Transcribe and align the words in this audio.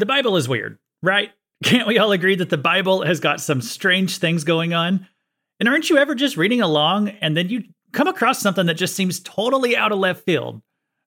The 0.00 0.06
Bible 0.06 0.38
is 0.38 0.48
weird, 0.48 0.78
right? 1.02 1.30
Can't 1.64 1.86
we 1.86 1.98
all 1.98 2.10
agree 2.10 2.34
that 2.34 2.48
the 2.48 2.56
Bible 2.56 3.04
has 3.04 3.20
got 3.20 3.38
some 3.38 3.60
strange 3.60 4.16
things 4.16 4.44
going 4.44 4.72
on? 4.72 5.06
And 5.58 5.68
aren't 5.68 5.90
you 5.90 5.98
ever 5.98 6.14
just 6.14 6.38
reading 6.38 6.62
along 6.62 7.10
and 7.20 7.36
then 7.36 7.50
you 7.50 7.64
come 7.92 8.08
across 8.08 8.40
something 8.40 8.64
that 8.64 8.78
just 8.78 8.96
seems 8.96 9.20
totally 9.20 9.76
out 9.76 9.92
of 9.92 9.98
left 9.98 10.24
field? 10.24 10.62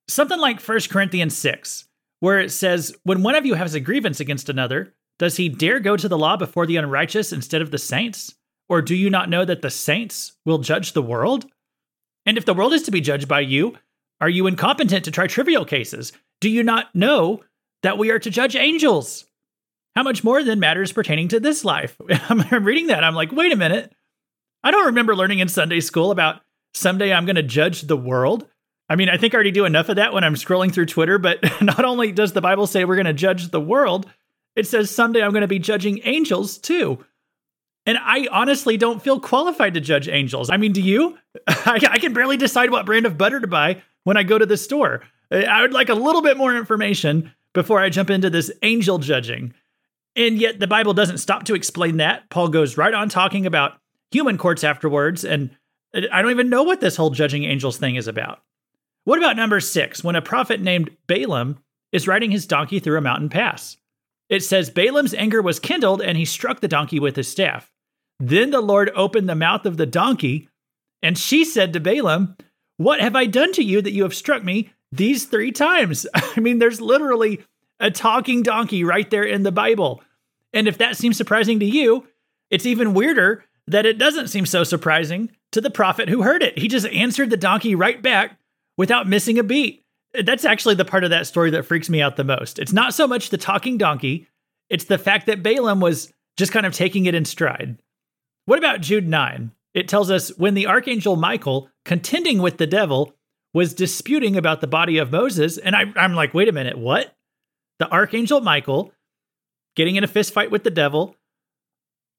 Something 0.08 0.40
like 0.40 0.62
1 0.62 0.80
Corinthians 0.92 1.36
6, 1.36 1.86
where 2.20 2.40
it 2.40 2.52
says, 2.52 2.96
When 3.04 3.24
one 3.24 3.34
of 3.34 3.48
you 3.48 3.56
has 3.56 3.74
a 3.74 3.80
grievance 3.80 4.20
against 4.20 4.48
another, 4.48 4.94
does 5.18 5.38
he 5.38 5.50
dare 5.50 5.80
go 5.80 5.98
to 5.98 6.08
the 6.08 6.18
law 6.18 6.38
before 6.38 6.68
the 6.68 6.78
unrighteous 6.78 7.34
instead 7.34 7.64
of 7.64 7.72
the 7.72 7.80
saints? 7.80 8.36
Or 8.70 8.84
do 8.84 8.96
you 8.96 9.10
not 9.10 9.28
know 9.28 9.44
that 9.44 9.64
the 9.64 9.72
saints 9.72 10.34
will 10.46 10.60
judge 10.60 10.94
the 10.94 11.02
world? 11.02 11.48
And 12.28 12.38
if 12.38 12.46
the 12.46 12.54
world 12.54 12.74
is 12.74 12.84
to 12.84 12.92
be 12.92 13.02
judged 13.02 13.28
by 13.28 13.40
you, 13.40 13.76
are 14.22 14.30
you 14.30 14.46
incompetent 14.46 15.04
to 15.06 15.12
try 15.12 15.26
trivial 15.26 15.66
cases? 15.66 16.14
Do 16.42 16.48
you 16.48 16.62
not 16.62 16.94
know 16.94 17.42
that 17.84 17.98
we 17.98 18.10
are 18.10 18.20
to 18.20 18.30
judge 18.30 18.56
angels? 18.56 19.26
How 19.96 20.04
much 20.04 20.24
more 20.24 20.44
than 20.44 20.60
matters 20.60 20.92
pertaining 20.92 21.28
to 21.30 21.40
this 21.40 21.64
life? 21.64 21.96
I'm 22.30 22.66
reading 22.66 22.88
that. 22.88 23.04
I'm 23.04 23.16
like, 23.16 23.32
wait 23.32 23.54
a 23.54 23.58
minute. 23.58 23.94
I 24.64 24.72
don't 24.72 24.88
remember 24.88 25.16
learning 25.16 25.40
in 25.40 25.50
Sunday 25.50 25.82
school 25.82 26.10
about 26.10 26.42
someday 26.74 27.14
I'm 27.14 27.26
going 27.26 27.36
to 27.36 27.44
judge 27.44 27.82
the 27.84 27.98
world. 27.98 28.48
I 28.90 28.96
mean, 28.96 29.10
I 29.10 29.18
think 29.18 29.34
I 29.34 29.36
already 29.36 29.52
do 29.52 29.66
enough 29.66 29.90
of 29.90 29.98
that 29.98 30.14
when 30.14 30.24
I'm 30.24 30.36
scrolling 30.36 30.74
through 30.74 30.88
Twitter, 30.88 31.18
but 31.18 31.40
not 31.62 31.86
only 31.86 32.12
does 32.12 32.34
the 32.34 32.42
Bible 32.42 32.68
say 32.68 32.86
we're 32.86 32.96
going 32.96 33.06
to 33.06 33.14
judge 33.14 33.50
the 33.50 33.62
world, 33.62 34.10
it 34.56 34.68
says 34.68 34.90
someday 34.90 35.22
I'm 35.22 35.32
going 35.32 35.42
to 35.42 35.48
be 35.48 35.60
judging 35.60 36.00
angels 36.04 36.58
too. 36.58 37.04
And 37.86 37.98
I 37.98 38.28
honestly 38.32 38.78
don't 38.78 39.02
feel 39.02 39.20
qualified 39.20 39.74
to 39.74 39.82
judge 39.82 40.08
angels. 40.08 40.50
I 40.50 40.58
mean, 40.58 40.72
do 40.72 40.82
you? 40.82 41.18
I, 41.48 42.00
can 42.00 42.14
barely 42.14 42.38
decide 42.38 42.72
what 42.72 42.86
brand 42.86 43.06
of 43.06 43.18
butter 43.18 43.40
to 43.42 43.48
buy 43.48 43.82
when 44.06 44.16
I 44.16 44.24
go 44.24 44.38
to 44.38 44.46
the 44.46 44.58
store. 44.58 45.04
I 45.30 45.62
would 45.62 45.74
like 45.74 45.90
a 45.90 45.96
little 45.96 46.22
bit 46.22 46.38
more 46.38 46.56
information 46.56 47.34
before 47.54 47.80
I 47.80 47.90
jump 47.90 48.10
into 48.10 48.30
this 48.30 48.52
angel 48.62 48.98
judging. 48.98 49.54
And 50.16 50.38
yet 50.38 50.60
the 50.60 50.68
Bible 50.68 50.94
doesn't 50.94 51.18
stop 51.18 51.46
to 51.46 51.56
explain 51.56 51.98
that. 51.98 52.30
Paul 52.30 52.50
goes 52.50 52.78
right 52.78 52.94
on 52.94 53.10
talking 53.10 53.46
about 53.46 53.74
human 54.12 54.38
courts 54.38 54.64
afterwards. 54.64 55.24
And 55.24 55.50
I 55.94 56.22
don't 56.22 56.32
even 56.32 56.50
know 56.50 56.64
what 56.64 56.82
this 56.82 56.96
whole 56.96 57.10
judging 57.10 57.44
angels 57.44 57.78
thing 57.78 57.96
is 57.96 58.08
about. 58.08 58.42
What 59.06 59.20
about 59.20 59.36
number 59.36 59.60
six, 59.60 60.04
when 60.04 60.16
a 60.16 60.22
prophet 60.22 60.62
named 60.62 60.96
Balaam 61.08 61.60
is 61.92 62.08
riding 62.08 62.32
his 62.32 62.48
donkey 62.48 62.80
through 62.80 62.98
a 62.98 63.02
mountain 63.02 63.30
pass? 63.30 63.78
It 64.30 64.42
says 64.42 64.70
Balaam's 64.70 65.14
anger 65.14 65.42
was 65.42 65.60
kindled 65.60 66.02
and 66.02 66.18
he 66.18 66.26
struck 66.26 66.62
the 66.62 66.68
donkey 66.68 67.00
with 67.00 67.16
his 67.16 67.28
staff. 67.28 67.72
Then 68.20 68.52
the 68.52 68.62
Lord 68.62 68.92
opened 68.96 69.28
the 69.28 69.36
mouth 69.36 69.66
of 69.66 69.78
the 69.78 69.86
donkey, 69.86 70.48
and 71.02 71.18
she 71.18 71.44
said 71.44 71.74
to 71.74 71.80
Balaam, 71.80 72.38
What 72.78 73.02
have 73.02 73.16
I 73.16 73.26
done 73.26 73.52
to 73.54 73.64
you 73.64 73.82
that 73.82 73.92
you 73.92 74.04
have 74.04 74.16
struck 74.16 74.44
me 74.44 74.72
these 74.96 75.26
three 75.26 75.52
times? 75.52 76.06
I 76.14 76.40
mean, 76.40 76.60
there's 76.60 76.82
literally 76.82 77.44
a 77.80 77.92
talking 77.92 78.44
donkey 78.44 78.84
right 78.84 79.10
there 79.10 79.24
in 79.24 79.44
the 79.44 79.52
Bible. 79.52 80.02
And 80.54 80.68
if 80.68 80.78
that 80.78 80.98
seems 80.98 81.18
surprising 81.18 81.60
to 81.60 81.66
you, 81.66 82.08
it's 82.50 82.66
even 82.66 82.94
weirder 82.94 83.44
that 83.68 83.86
it 83.86 83.98
doesn't 83.98 84.28
seem 84.28 84.46
so 84.46 84.64
surprising 84.64 85.32
to 85.52 85.62
the 85.62 85.72
prophet 85.72 86.10
who 86.10 86.22
heard 86.22 86.44
it. 86.44 86.58
He 86.58 86.68
just 86.68 86.88
answered 86.88 87.30
the 87.30 87.38
donkey 87.38 87.76
right 87.76 88.02
back 88.02 88.38
without 88.78 89.08
missing 89.08 89.40
a 89.40 89.44
beat. 89.44 89.84
That's 90.14 90.46
actually 90.46 90.76
the 90.76 90.86
part 90.86 91.04
of 91.04 91.10
that 91.10 91.28
story 91.28 91.52
that 91.52 91.66
freaks 91.66 91.90
me 91.90 92.02
out 92.02 92.16
the 92.16 92.24
most. 92.24 92.60
It's 92.60 92.74
not 92.74 92.94
so 92.94 93.08
much 93.08 93.30
the 93.30 93.38
talking 93.38 93.78
donkey, 93.78 94.28
it's 94.70 94.86
the 94.86 94.98
fact 94.98 95.26
that 95.28 95.44
Balaam 95.44 95.80
was 95.80 96.12
just 96.38 96.52
kind 96.52 96.66
of 96.66 96.74
taking 96.74 97.06
it 97.06 97.16
in 97.16 97.26
stride. 97.26 97.80
What 98.46 98.60
about 98.60 98.82
Jude 98.82 99.08
9? 99.08 99.52
It 99.74 99.88
tells 99.88 100.12
us 100.12 100.30
when 100.38 100.54
the 100.54 100.68
archangel 100.68 101.16
Michael, 101.16 101.70
contending 101.86 102.42
with 102.42 102.58
the 102.58 102.68
devil, 102.68 103.16
was 103.54 103.74
disputing 103.74 104.36
about 104.36 104.62
the 104.62 104.68
body 104.68 104.98
of 104.98 105.12
Moses. 105.12 105.58
And 105.58 105.76
I, 105.76 105.86
am 105.96 106.16
like, 106.16 106.34
wait 106.34 106.50
a 106.50 106.54
minute, 106.54 106.78
what? 106.78 107.16
The 107.80 107.90
archangel 107.92 108.42
Michael 108.42 108.92
getting 109.76 109.96
in 109.96 110.04
a 110.04 110.08
fist 110.08 110.34
fight 110.34 110.52
with 110.52 110.64
the 110.64 110.72
devil 110.72 111.16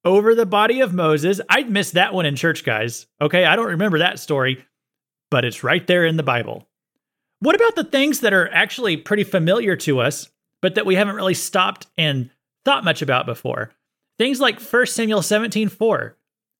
over 0.05 0.35
the 0.35 0.47
body 0.47 0.81
of 0.81 0.93
Moses. 0.93 1.41
I'd 1.49 1.71
missed 1.71 1.95
that 1.95 2.15
one 2.15 2.27
in 2.27 2.37
church, 2.37 2.65
guys. 2.65 3.07
Okay, 3.21 3.45
I 3.45 3.57
don't 3.57 3.69
remember 3.69 3.99
that 3.99 4.19
story, 4.19 4.65
but 5.31 5.45
it's 5.45 5.65
right 5.65 5.87
there 5.87 6.05
in 6.05 6.17
the 6.17 6.23
Bible. 6.23 6.69
What 7.41 7.57
about 7.57 7.77
the 7.77 7.85
things 7.85 8.21
that 8.21 8.33
are 8.33 8.49
actually 8.53 8.97
pretty 8.97 9.25
familiar 9.25 9.77
to 9.77 10.01
us, 10.01 10.31
but 10.63 10.77
that 10.77 10.87
we 10.87 10.95
haven't 10.95 11.17
really 11.17 11.35
stopped 11.35 11.87
and 11.97 12.31
thought 12.65 12.85
much 12.85 13.03
about 13.03 13.27
before? 13.27 13.73
Things 14.19 14.41
like 14.41 14.61
1 14.61 14.87
Samuel 14.87 15.23
17 15.23 15.69
4. 15.69 16.17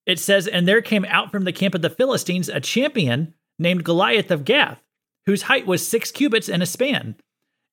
It 0.07 0.19
says, 0.19 0.47
And 0.47 0.69
there 0.69 0.83
came 0.83 1.05
out 1.07 1.31
from 1.31 1.45
the 1.45 1.53
camp 1.53 1.75
of 1.75 1.83
the 1.83 1.91
Philistines 1.91 2.49
a 2.49 2.61
champion 2.61 3.35
named 3.59 3.85
Goliath 3.85 4.31
of 4.31 4.45
Gath, 4.45 4.83
whose 5.27 5.43
height 5.43 5.67
was 5.67 5.87
six 5.87 6.11
cubits 6.11 6.49
and 6.49 6.63
a 6.63 6.67
span. 6.67 7.17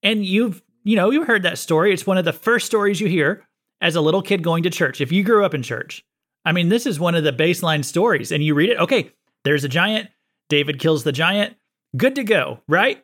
And 0.04 0.26
you've, 0.26 0.62
you 0.84 0.96
know, 0.96 1.12
you 1.12 1.26
heard 1.26 1.44
that 1.44 1.58
story. 1.58 1.94
It's 1.94 2.08
one 2.08 2.18
of 2.18 2.26
the 2.26 2.34
first 2.34 2.66
stories 2.66 3.00
you 3.00 3.08
hear 3.08 3.48
as 3.82 3.96
a 3.96 4.02
little 4.02 4.22
kid 4.22 4.44
going 4.44 4.64
to 4.64 4.70
church. 4.70 5.02
If 5.02 5.12
you 5.12 5.24
grew 5.24 5.46
up 5.46 5.54
in 5.54 5.64
church, 5.64 6.06
I 6.46 6.52
mean, 6.52 6.70
this 6.70 6.86
is 6.86 7.00
one 7.00 7.16
of 7.16 7.24
the 7.24 7.34
baseline 7.34 7.86
stories. 7.86 8.32
And 8.32 8.44
you 8.44 8.54
read 8.56 8.70
it, 8.70 8.80
okay, 8.80 9.12
there's 9.44 9.64
a 9.64 9.70
giant. 9.70 10.10
David 10.50 10.80
kills 10.80 11.04
the 11.04 11.12
giant. 11.12 11.56
Good 11.96 12.16
to 12.16 12.24
go, 12.24 12.62
right? 12.68 13.04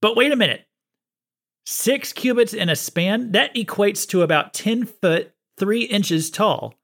But 0.00 0.16
wait 0.16 0.32
a 0.32 0.36
minute. 0.36 0.66
Six 1.66 2.12
cubits 2.12 2.52
in 2.52 2.68
a 2.68 2.76
span, 2.76 3.32
that 3.32 3.54
equates 3.54 4.06
to 4.08 4.22
about 4.22 4.52
10 4.52 4.84
foot 4.84 5.32
three 5.58 5.84
inches 5.84 6.30
tall. 6.30 6.74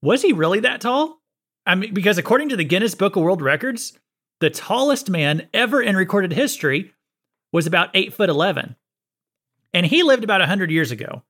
Was 0.00 0.22
he 0.22 0.32
really 0.32 0.60
that 0.60 0.80
tall? 0.80 1.20
I 1.66 1.74
mean, 1.74 1.92
because 1.92 2.16
according 2.16 2.48
to 2.50 2.56
the 2.56 2.64
Guinness 2.64 2.94
Book 2.94 3.16
of 3.16 3.22
World 3.22 3.42
Records, 3.42 3.98
the 4.40 4.50
tallest 4.50 5.08
man 5.08 5.48
ever 5.54 5.80
in 5.80 5.96
recorded 5.96 6.32
history 6.32 6.92
was 7.52 7.66
about 7.66 7.90
eight 7.94 8.12
foot 8.12 8.28
11. 8.28 8.76
And 9.72 9.86
he 9.86 10.02
lived 10.02 10.24
about 10.24 10.40
100 10.40 10.70
years 10.70 10.90
ago. 10.90 11.22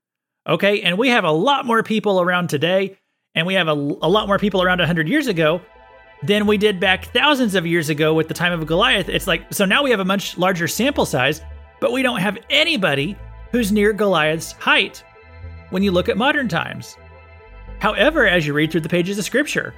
Okay. 0.46 0.82
And 0.82 0.98
we 0.98 1.08
have 1.08 1.24
a 1.24 1.30
lot 1.30 1.66
more 1.66 1.82
people 1.82 2.20
around 2.20 2.48
today, 2.48 2.98
and 3.34 3.46
we 3.46 3.54
have 3.54 3.68
a, 3.68 3.72
a 3.72 4.08
lot 4.08 4.28
more 4.28 4.38
people 4.38 4.62
around 4.62 4.78
100 4.78 5.08
years 5.08 5.26
ago 5.26 5.60
than 6.22 6.46
we 6.46 6.56
did 6.56 6.80
back 6.80 7.06
thousands 7.06 7.54
of 7.54 7.66
years 7.66 7.88
ago 7.88 8.14
with 8.14 8.28
the 8.28 8.34
time 8.34 8.52
of 8.52 8.66
Goliath. 8.66 9.08
It's 9.08 9.26
like, 9.26 9.52
so 9.52 9.64
now 9.64 9.82
we 9.82 9.90
have 9.90 10.00
a 10.00 10.04
much 10.04 10.38
larger 10.38 10.66
sample 10.66 11.06
size, 11.06 11.42
but 11.80 11.92
we 11.92 12.02
don't 12.02 12.20
have 12.20 12.38
anybody 12.48 13.16
who's 13.52 13.70
near 13.70 13.92
Goliath's 13.92 14.52
height 14.52 15.04
when 15.70 15.82
you 15.82 15.92
look 15.92 16.08
at 16.08 16.16
modern 16.16 16.48
times. 16.48 16.96
However, 17.80 18.26
as 18.26 18.46
you 18.46 18.54
read 18.54 18.70
through 18.70 18.80
the 18.80 18.88
pages 18.88 19.18
of 19.18 19.24
Scripture, 19.24 19.74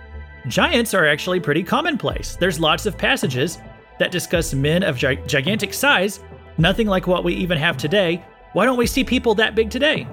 giants 0.48 0.94
are 0.94 1.06
actually 1.06 1.40
pretty 1.40 1.62
commonplace. 1.62 2.36
There's 2.36 2.58
lots 2.58 2.86
of 2.86 2.96
passages 2.98 3.58
that 3.98 4.10
discuss 4.10 4.54
men 4.54 4.82
of 4.82 4.96
gi- 4.96 5.20
gigantic 5.26 5.74
size, 5.74 6.20
nothing 6.56 6.86
like 6.86 7.06
what 7.06 7.24
we 7.24 7.34
even 7.34 7.58
have 7.58 7.76
today. 7.76 8.24
Why 8.52 8.64
don't 8.64 8.78
we 8.78 8.86
see 8.86 9.04
people 9.04 9.34
that 9.36 9.54
big 9.54 9.70
today? 9.70 10.06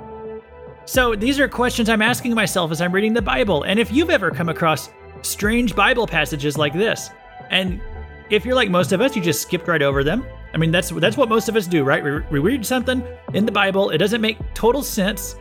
So, 0.85 1.15
these 1.15 1.39
are 1.39 1.47
questions 1.47 1.89
I'm 1.89 2.01
asking 2.01 2.35
myself 2.35 2.71
as 2.71 2.79
I'm 2.79 2.91
reading 2.91 3.13
the 3.13 3.21
Bible. 3.21 3.63
And 3.63 3.79
if 3.79 3.91
you've 3.91 4.11
ever 4.11 4.29
come 4.29 4.49
across 4.49 4.89
strange 5.23 5.75
Bible 5.75 6.05
passages 6.05 6.57
like 6.57 6.73
this, 6.73 7.09
and 7.49 7.81
if 8.29 8.45
you're 8.45 8.55
like 8.55 8.69
most 8.69 8.91
of 8.91 9.01
us, 9.01 9.15
you 9.15 9.21
just 9.21 9.41
skipped 9.41 9.67
right 9.67 9.81
over 9.81 10.03
them. 10.03 10.25
I 10.53 10.57
mean, 10.57 10.71
that's 10.71 10.89
that's 10.89 11.17
what 11.17 11.27
most 11.27 11.49
of 11.49 11.55
us 11.55 11.65
do, 11.65 11.83
right? 11.83 12.03
We, 12.03 12.19
we 12.31 12.39
read 12.39 12.65
something 12.65 13.03
in 13.33 13.45
the 13.45 13.51
Bible, 13.51 13.89
it 13.89 13.97
doesn't 13.97 14.21
make 14.21 14.37
total 14.53 14.83
sense, 14.83 15.35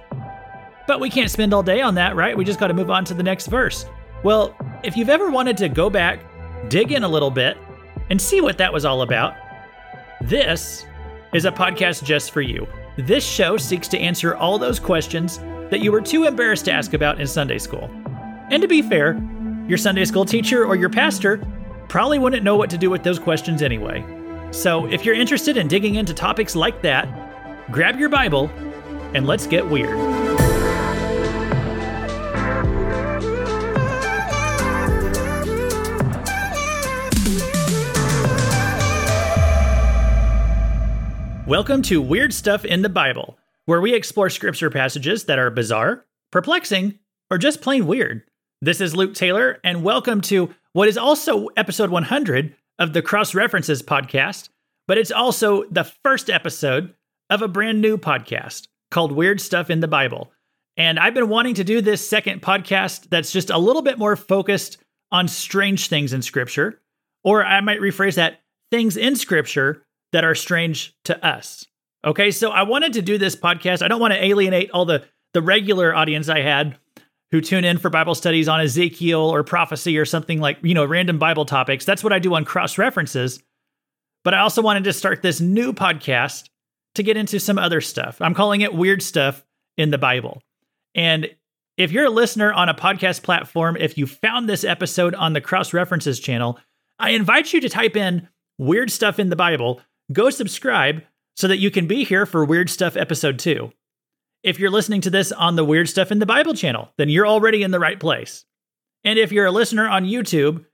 but 0.87 0.99
we 0.99 1.11
can't 1.11 1.31
spend 1.31 1.53
all 1.53 1.63
day 1.63 1.81
on 1.81 1.95
that, 1.97 2.17
right? 2.17 2.37
We 2.37 2.45
just 2.45 2.59
got 2.59 2.69
to 2.69 2.75
move 2.75 2.91
on 2.91 3.05
to 3.07 3.15
the 3.15 3.23
next 3.23 3.47
verse. 3.47 3.87
Well, 4.25 4.57
if 4.83 4.97
you've 4.97 5.11
ever 5.11 5.31
wanted 5.31 5.59
to 5.59 5.69
go 5.69 5.91
back, 5.91 6.19
dig 6.71 6.93
in 6.93 7.05
a 7.05 7.09
little 7.09 7.31
bit, 7.31 7.59
and 8.09 8.21
see 8.21 8.41
what 8.41 8.57
that 8.57 8.73
was 8.73 8.87
all 8.87 9.03
about, 9.03 9.35
this 10.23 10.87
is 11.35 11.45
a 11.45 11.53
podcast 11.53 12.05
just 12.05 12.31
for 12.31 12.41
you. 12.41 12.67
This 12.97 13.23
show 13.23 13.59
seeks 13.59 13.87
to 13.89 13.99
answer 13.99 14.35
all 14.35 14.59
those 14.59 14.81
questions 14.81 15.39
that 15.71 15.81
you 15.81 15.93
were 15.93 16.01
too 16.01 16.25
embarrassed 16.25 16.65
to 16.65 16.73
ask 16.73 16.95
about 16.95 17.21
in 17.21 17.27
Sunday 17.27 17.59
school. 17.59 17.91
And 18.51 18.63
to 18.63 18.69
be 18.69 18.81
fair, 18.81 19.23
your 19.69 19.77
Sunday 19.77 20.07
school 20.07 20.25
teacher 20.25 20.65
or 20.65 20.75
your 20.75 20.91
pastor 20.91 21.47
probably 21.89 22.19
wouldn't 22.19 22.45
know 22.45 22.57
what 22.57 22.71
to 22.71 22.79
do 22.79 22.89
with 22.89 23.03
those 23.03 23.19
questions 23.19 23.61
anyway. 23.61 24.03
So 24.53 24.87
if 24.87 25.05
you're 25.05 25.15
interested 25.15 25.59
in 25.59 25.69
digging 25.69 25.97
into 25.97 26.15
topics 26.15 26.57
like 26.57 26.81
that, 26.81 27.71
grab 27.71 27.99
your 27.99 28.09
Bible 28.09 28.49
and 29.13 29.27
let's 29.27 29.47
get 29.47 29.69
weird. 29.69 30.44
Welcome 41.55 41.83
to 41.83 42.03
Weird 42.03 42.35
Stuff 42.35 42.65
in 42.65 42.83
the 42.83 42.89
Bible, 42.89 43.39
where 43.67 43.81
we 43.81 43.95
explore 43.95 44.29
scripture 44.29 44.71
passages 44.71 45.27
that 45.27 45.39
are 45.39 45.51
bizarre, 45.51 46.05
perplexing, 46.33 46.99
or 47.31 47.39
just 47.39 47.61
plain 47.63 47.87
weird. 47.87 48.25
This 48.61 48.81
is 48.81 48.97
Luke 48.97 49.15
Taylor, 49.15 49.61
and 49.63 49.85
welcome 49.85 50.21
to 50.23 50.53
what 50.73 50.89
is 50.89 50.99
also 50.99 51.47
episode 51.57 51.91
100 51.91 52.57
of 52.81 52.93
the 52.93 53.03
Cross 53.03 53.37
References 53.37 53.85
podcast, 53.85 54.49
but 54.89 54.99
it's 54.99 55.13
also 55.13 55.63
the 55.71 55.85
first 55.85 56.29
episode 56.29 56.93
of 57.31 57.41
a 57.41 57.47
brand 57.47 57.81
new 57.81 57.99
podcast 57.99 58.67
called 58.91 59.13
Weird 59.13 59.41
Stuff 59.41 59.71
in 59.71 59.79
the 59.79 59.87
Bible. 59.87 60.33
And 60.77 60.99
I've 60.99 61.15
been 61.15 61.29
wanting 61.29 61.55
to 61.55 61.63
do 61.63 61.81
this 61.81 62.05
second 62.05 62.43
podcast 62.43 63.11
that's 63.11 63.31
just 63.31 63.51
a 63.51 63.59
little 63.59 63.83
bit 63.83 63.97
more 63.97 64.17
focused 64.17 64.79
on 65.13 65.29
strange 65.29 65.87
things 65.87 66.13
in 66.13 66.21
Scripture, 66.21 66.81
or 67.23 67.45
I 67.45 67.61
might 67.61 67.79
rephrase 67.79 68.17
that 68.17 68.41
things 68.73 68.97
in 68.97 69.15
Scripture 69.15 69.85
that 70.15 70.25
are 70.25 70.35
strange 70.37 70.95
to 71.05 71.27
us. 71.27 71.67
Okay, 72.05 72.31
so 72.31 72.51
I 72.51 72.63
wanted 72.63 72.93
to 72.93 73.03
do 73.03 73.19
this 73.19 73.35
podcast. 73.35 73.83
I 73.83 73.89
don't 73.89 74.01
want 74.01 74.15
to 74.15 74.25
alienate 74.25 74.71
all 74.71 74.85
the 74.85 75.05
the 75.33 75.43
regular 75.43 75.93
audience 75.93 76.29
I 76.29 76.41
had 76.41 76.79
who 77.33 77.41
tune 77.41 77.65
in 77.65 77.79
for 77.79 77.91
Bible 77.91 78.15
studies 78.15 78.47
on 78.47 78.61
Ezekiel 78.61 79.21
or 79.21 79.43
prophecy 79.43 79.99
or 79.99 80.05
something 80.05 80.41
like, 80.41 80.59
you 80.63 80.73
know, 80.73 80.85
random 80.85 81.19
Bible 81.19 81.45
topics. 81.45 81.85
That's 81.85 82.05
what 82.05 82.13
I 82.13 82.21
do 82.21 82.33
on 82.37 82.45
cross 82.45 82.79
references. 82.79 83.43
But 84.23 84.35
I 84.35 84.39
also 84.39 84.63
wanted 84.63 84.85
to 84.85 84.93
start 84.93 85.21
this 85.21 85.41
new 85.41 85.73
podcast 85.73 86.49
to 86.95 87.03
get 87.03 87.17
into 87.17 87.41
some 87.41 87.59
other 87.59 87.81
stuff. 87.81 88.21
I'm 88.21 88.35
calling 88.35 88.61
it 88.61 88.73
Weird 88.73 89.03
Stuff 89.03 89.45
in 89.77 89.91
the 89.91 89.99
Bible. 89.99 90.41
And 90.95 91.29
if 91.77 91.91
you're 91.91 92.05
a 92.05 92.11
listener 92.11 92.53
on 92.53 92.69
a 92.69 92.75
podcast 92.75 93.25
platform, 93.25 93.77
if 93.81 93.99
you 93.99 94.07
found 94.07 94.49
this 94.49 94.63
episode 94.63 95.17
on 95.17 95.33
the 95.33 95.41
Cross 95.41 95.73
References 95.73 96.21
channel, 96.21 96.61
I 97.01 97.11
invite 97.11 97.53
you 97.53 97.61
to 97.63 97.69
type 97.69 97.97
in 97.97 98.29
Weird 98.59 98.93
Stuff 98.93 99.19
in 99.19 99.31
the 99.31 99.37
Bible, 99.37 99.81
go 100.13 100.31
subscribe 100.31 101.03
so 101.37 101.49
that 101.49 101.59
you 101.59 101.71
can 101.71 101.87
be 101.87 102.05
here 102.05 102.27
for 102.27 102.45
Weird 102.45 102.71
Stuff 102.71 102.97
episode 102.97 103.39
2. 103.39 103.73
If 104.43 104.59
you're 104.59 104.71
listening 104.71 105.01
to 105.03 105.11
this 105.11 105.33
on 105.33 105.57
the 105.57 105.65
Weird 105.65 105.89
Stuff 105.89 106.13
in 106.13 106.19
the 106.19 106.27
Bible 106.27 106.55
channel, 106.55 106.91
then 106.99 107.09
you're 107.09 107.27
already 107.27 107.63
in 107.63 107.71
the 107.71 107.81
right 107.81 107.99
place. 107.99 108.45
And 109.03 109.19
if 109.19 109.33
you're 109.33 109.47
a 109.47 109.51
listener 109.51 109.89
on 109.89 110.05
YouTube, 110.05 110.65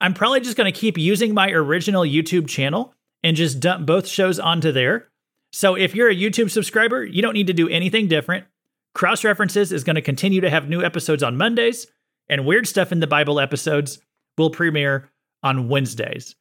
I'm 0.00 0.14
probably 0.14 0.40
just 0.40 0.56
going 0.56 0.72
to 0.72 0.78
keep 0.78 0.96
using 0.96 1.34
my 1.34 1.50
original 1.50 2.02
YouTube 2.02 2.48
channel 2.48 2.94
and 3.22 3.36
just 3.36 3.60
dump 3.60 3.86
both 3.86 4.08
shows 4.08 4.38
onto 4.38 4.72
there. 4.72 5.08
So 5.52 5.74
if 5.74 5.94
you're 5.94 6.08
a 6.08 6.16
YouTube 6.16 6.50
subscriber, 6.50 7.04
you 7.04 7.20
don't 7.22 7.34
need 7.34 7.48
to 7.48 7.52
do 7.52 7.68
anything 7.68 8.08
different. 8.08 8.46
Cross 8.94 9.24
References 9.24 9.72
is 9.72 9.84
going 9.84 9.96
to 9.96 10.02
continue 10.02 10.40
to 10.40 10.50
have 10.50 10.68
new 10.68 10.82
episodes 10.82 11.22
on 11.22 11.36
Mondays, 11.36 11.86
and 12.28 12.46
Weird 12.46 12.66
Stuff 12.66 12.92
in 12.92 13.00
the 13.00 13.06
Bible 13.06 13.38
episodes 13.38 14.00
will 14.38 14.50
premiere 14.50 15.10
on 15.42 15.68
Wednesdays. 15.68 16.36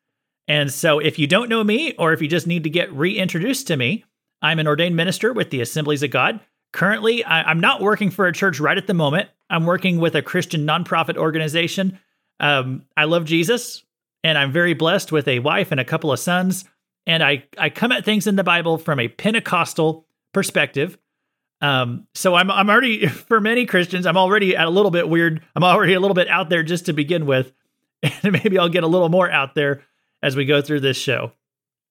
And 0.50 0.74
so, 0.74 0.98
if 0.98 1.19
you 1.19 1.28
don't 1.28 1.48
know 1.48 1.63
me, 1.63 1.94
or 2.00 2.12
if 2.12 2.24
you 2.24 2.28
just 2.28 2.48
need 2.48 2.63
to 2.63 2.72
get 2.72 2.92
reintroduced 2.92 3.68
to 3.68 3.78
me, 3.78 4.04
I'm 4.42 4.57
an 4.57 4.68
ordained 4.68 4.96
minister 4.96 5.31
with 5.31 5.51
the 5.51 5.62
Assemblies 5.62 6.01
of 6.01 6.10
God. 6.10 6.40
Currently, 6.74 7.24
I, 7.24 7.50
am 7.50 7.60
not 7.60 7.81
working 7.81 8.10
for 8.10 8.25
a 8.25 8.34
church 8.34 8.60
right 8.60 8.78
at 8.78 8.88
the 8.88 8.96
moment. 8.96 9.30
I'm 9.51 9.68
working 9.68 10.00
with 10.00 10.16
a 10.16 10.24
Christian 10.24 10.66
nonprofit 10.66 11.18
organization. 11.18 12.00
Um, 12.40 12.86
I 12.98 13.04
love 13.04 13.25
Jesus, 13.25 13.84
and 14.24 14.40
I'm 14.40 14.51
very 14.51 14.74
blessed 14.74 15.12
with 15.12 15.28
a 15.28 15.38
wife 15.38 15.72
and 15.72 15.80
a 15.80 15.86
couple 15.86 16.12
of 16.12 16.19
sons. 16.19 16.66
And 17.06 17.24
I, 17.24 17.44
I 17.57 17.69
come 17.69 17.92
at 17.92 18.04
things 18.04 18.25
in 18.25 18.36
the 18.36 18.44
Bible 18.44 18.80
from 18.80 19.00
a 19.00 19.07
Pentecostal 19.07 20.07
perspective. 20.34 20.98
Um, 21.62 22.07
so 22.16 22.34
I'm 22.34 22.50
I'm 22.50 22.69
already 22.69 23.06
for 23.07 23.40
many 23.40 23.68
Christians, 23.68 24.07
I'm 24.07 24.18
already 24.18 24.56
at 24.56 24.66
a 24.66 24.72
little 24.72 24.92
bit 24.92 25.10
weird. 25.10 25.44
I'm 25.56 25.63
already 25.63 25.94
a 25.94 26.00
little 26.00 26.16
bit 26.16 26.28
out 26.28 26.50
there 26.50 26.63
just 26.63 26.88
to 26.88 26.94
begin 26.94 27.28
with. 27.28 27.51
And 28.01 28.31
maybe 28.31 28.57
I'll 28.57 28.69
get 28.69 28.86
a 28.86 28.88
little 28.88 29.10
more 29.10 29.30
out 29.30 29.56
there 29.56 29.84
as 30.21 30.36
we 30.36 30.45
go 30.45 30.62
through 30.62 30.81
this 30.81 30.98
show. 30.98 31.31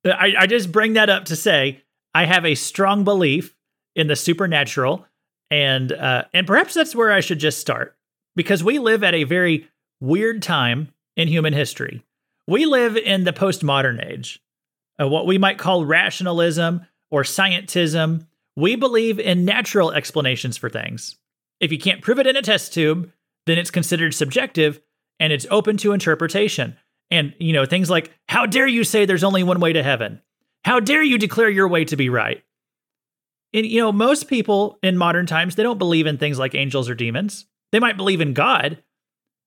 I, 0.04 0.34
I 0.38 0.46
just 0.46 0.72
bring 0.72 0.94
that 0.94 1.10
up 1.10 1.26
to 1.26 1.36
say 1.36 1.82
I 2.14 2.24
have 2.24 2.44
a 2.44 2.54
strong 2.54 3.04
belief 3.04 3.54
in 3.94 4.06
the 4.06 4.16
supernatural, 4.16 5.04
and 5.50 5.92
uh, 5.92 6.24
and 6.32 6.46
perhaps 6.46 6.74
that's 6.74 6.94
where 6.94 7.12
I 7.12 7.20
should 7.20 7.38
just 7.38 7.58
start 7.58 7.96
because 8.36 8.62
we 8.62 8.78
live 8.78 9.02
at 9.02 9.14
a 9.14 9.24
very 9.24 9.68
weird 10.00 10.42
time 10.42 10.92
in 11.16 11.28
human 11.28 11.52
history. 11.52 12.04
We 12.46 12.64
live 12.64 12.96
in 12.96 13.24
the 13.24 13.32
postmodern 13.32 14.04
age, 14.04 14.40
uh, 15.00 15.08
what 15.08 15.26
we 15.26 15.36
might 15.36 15.58
call 15.58 15.84
rationalism 15.84 16.86
or 17.10 17.22
scientism. 17.22 18.26
We 18.56 18.76
believe 18.76 19.20
in 19.20 19.44
natural 19.44 19.92
explanations 19.92 20.56
for 20.56 20.68
things. 20.68 21.16
If 21.60 21.72
you 21.72 21.78
can't 21.78 22.02
prove 22.02 22.18
it 22.18 22.26
in 22.26 22.36
a 22.36 22.42
test 22.42 22.72
tube, 22.72 23.12
then 23.46 23.58
it's 23.58 23.70
considered 23.70 24.14
subjective 24.14 24.80
and 25.20 25.32
it's 25.32 25.46
open 25.50 25.76
to 25.78 25.92
interpretation. 25.92 26.76
And, 27.10 27.34
you 27.38 27.52
know, 27.52 27.64
things 27.64 27.88
like, 27.88 28.12
how 28.28 28.46
dare 28.46 28.66
you 28.66 28.84
say 28.84 29.04
there's 29.04 29.24
only 29.24 29.42
one 29.42 29.60
way 29.60 29.72
to 29.72 29.82
heaven? 29.82 30.20
How 30.64 30.80
dare 30.80 31.02
you 31.02 31.18
declare 31.18 31.48
your 31.48 31.68
way 31.68 31.84
to 31.86 31.96
be 31.96 32.10
right? 32.10 32.42
And, 33.54 33.64
you 33.64 33.80
know, 33.80 33.92
most 33.92 34.28
people 34.28 34.78
in 34.82 34.98
modern 34.98 35.26
times, 35.26 35.54
they 35.54 35.62
don't 35.62 35.78
believe 35.78 36.06
in 36.06 36.18
things 36.18 36.38
like 36.38 36.54
angels 36.54 36.88
or 36.88 36.94
demons. 36.94 37.46
They 37.72 37.80
might 37.80 37.96
believe 37.96 38.20
in 38.20 38.34
God, 38.34 38.82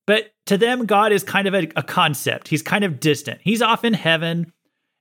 but 0.07 0.33
to 0.47 0.57
them, 0.57 0.85
God 0.85 1.11
is 1.11 1.23
kind 1.23 1.47
of 1.47 1.53
a, 1.53 1.69
a 1.75 1.83
concept. 1.83 2.47
He's 2.47 2.63
kind 2.63 2.83
of 2.83 2.99
distant. 2.99 3.39
He's 3.43 3.61
off 3.61 3.85
in 3.85 3.93
heaven. 3.93 4.51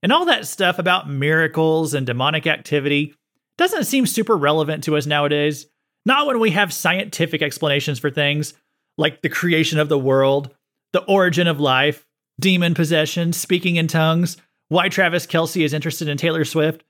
And 0.02 0.12
all 0.12 0.26
that 0.26 0.46
stuff 0.46 0.78
about 0.78 1.08
miracles 1.08 1.94
and 1.94 2.06
demonic 2.06 2.46
activity 2.46 3.14
doesn't 3.58 3.84
seem 3.84 4.06
super 4.06 4.36
relevant 4.36 4.84
to 4.84 4.96
us 4.96 5.06
nowadays. 5.06 5.66
Not 6.06 6.26
when 6.26 6.38
we 6.38 6.50
have 6.50 6.72
scientific 6.72 7.42
explanations 7.42 7.98
for 7.98 8.10
things 8.10 8.54
like 8.96 9.22
the 9.22 9.28
creation 9.28 9.78
of 9.78 9.88
the 9.88 9.98
world, 9.98 10.54
the 10.92 11.04
origin 11.04 11.46
of 11.46 11.60
life, 11.60 12.06
demon 12.40 12.74
possession, 12.74 13.32
speaking 13.32 13.76
in 13.76 13.86
tongues, 13.86 14.36
why 14.68 14.88
Travis 14.88 15.26
Kelce 15.26 15.64
is 15.64 15.74
interested 15.74 16.08
in 16.08 16.16
Taylor 16.16 16.44
Swift. 16.44 16.82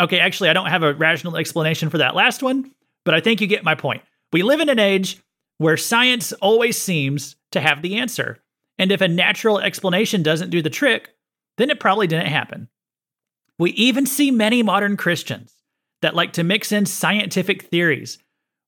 Okay, 0.00 0.18
actually, 0.18 0.48
I 0.48 0.52
don't 0.52 0.66
have 0.66 0.82
a 0.82 0.94
rational 0.94 1.36
explanation 1.36 1.90
for 1.90 1.98
that 1.98 2.14
last 2.14 2.42
one, 2.42 2.70
but 3.04 3.14
I 3.14 3.20
think 3.20 3.40
you 3.40 3.46
get 3.46 3.64
my 3.64 3.74
point. 3.74 4.02
We 4.32 4.42
live 4.42 4.60
in 4.60 4.68
an 4.68 4.78
age 4.78 5.18
where 5.58 5.76
science 5.76 6.32
always 6.34 6.80
seems 6.80 7.36
to 7.52 7.60
have 7.60 7.82
the 7.82 7.96
answer. 7.96 8.38
And 8.78 8.90
if 8.90 9.00
a 9.00 9.08
natural 9.08 9.60
explanation 9.60 10.22
doesn't 10.22 10.50
do 10.50 10.62
the 10.62 10.70
trick, 10.70 11.10
then 11.56 11.70
it 11.70 11.78
probably 11.78 12.06
didn't 12.06 12.26
happen. 12.26 12.68
We 13.58 13.70
even 13.72 14.06
see 14.06 14.32
many 14.32 14.62
modern 14.64 14.96
Christians 14.96 15.52
that 16.02 16.16
like 16.16 16.32
to 16.32 16.42
mix 16.42 16.72
in 16.72 16.86
scientific 16.86 17.62
theories 17.62 18.18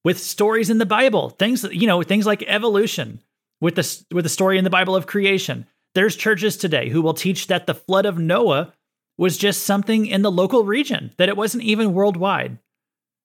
with 0.05 0.21
stories 0.21 0.71
in 0.71 0.79
the 0.79 0.87
Bible, 0.87 1.31
things 1.31 1.65
you 1.65 1.89
know, 1.89 2.03
things 2.03 2.27
like 2.27 2.45
evolution, 2.47 3.21
with 3.61 3.75
the 3.75 4.05
with 4.15 4.25
the 4.25 4.29
story 4.29 4.59
in 4.59 4.65
the 4.65 4.71
Bible 4.71 4.95
of 4.95 5.07
creation, 5.07 5.67
there's 5.97 6.15
churches 6.15 6.59
today 6.59 6.91
who 6.91 7.01
will 7.01 7.15
teach 7.15 7.47
that 7.47 7.67
the 7.67 7.75
flood 7.75 8.05
of 8.05 8.19
Noah 8.19 8.75
was 9.17 9.39
just 9.39 9.63
something 9.63 10.05
in 10.05 10.21
the 10.21 10.31
local 10.31 10.63
region, 10.63 11.11
that 11.17 11.31
it 11.31 11.39
wasn't 11.39 11.65
even 11.65 11.95
worldwide. 11.95 12.59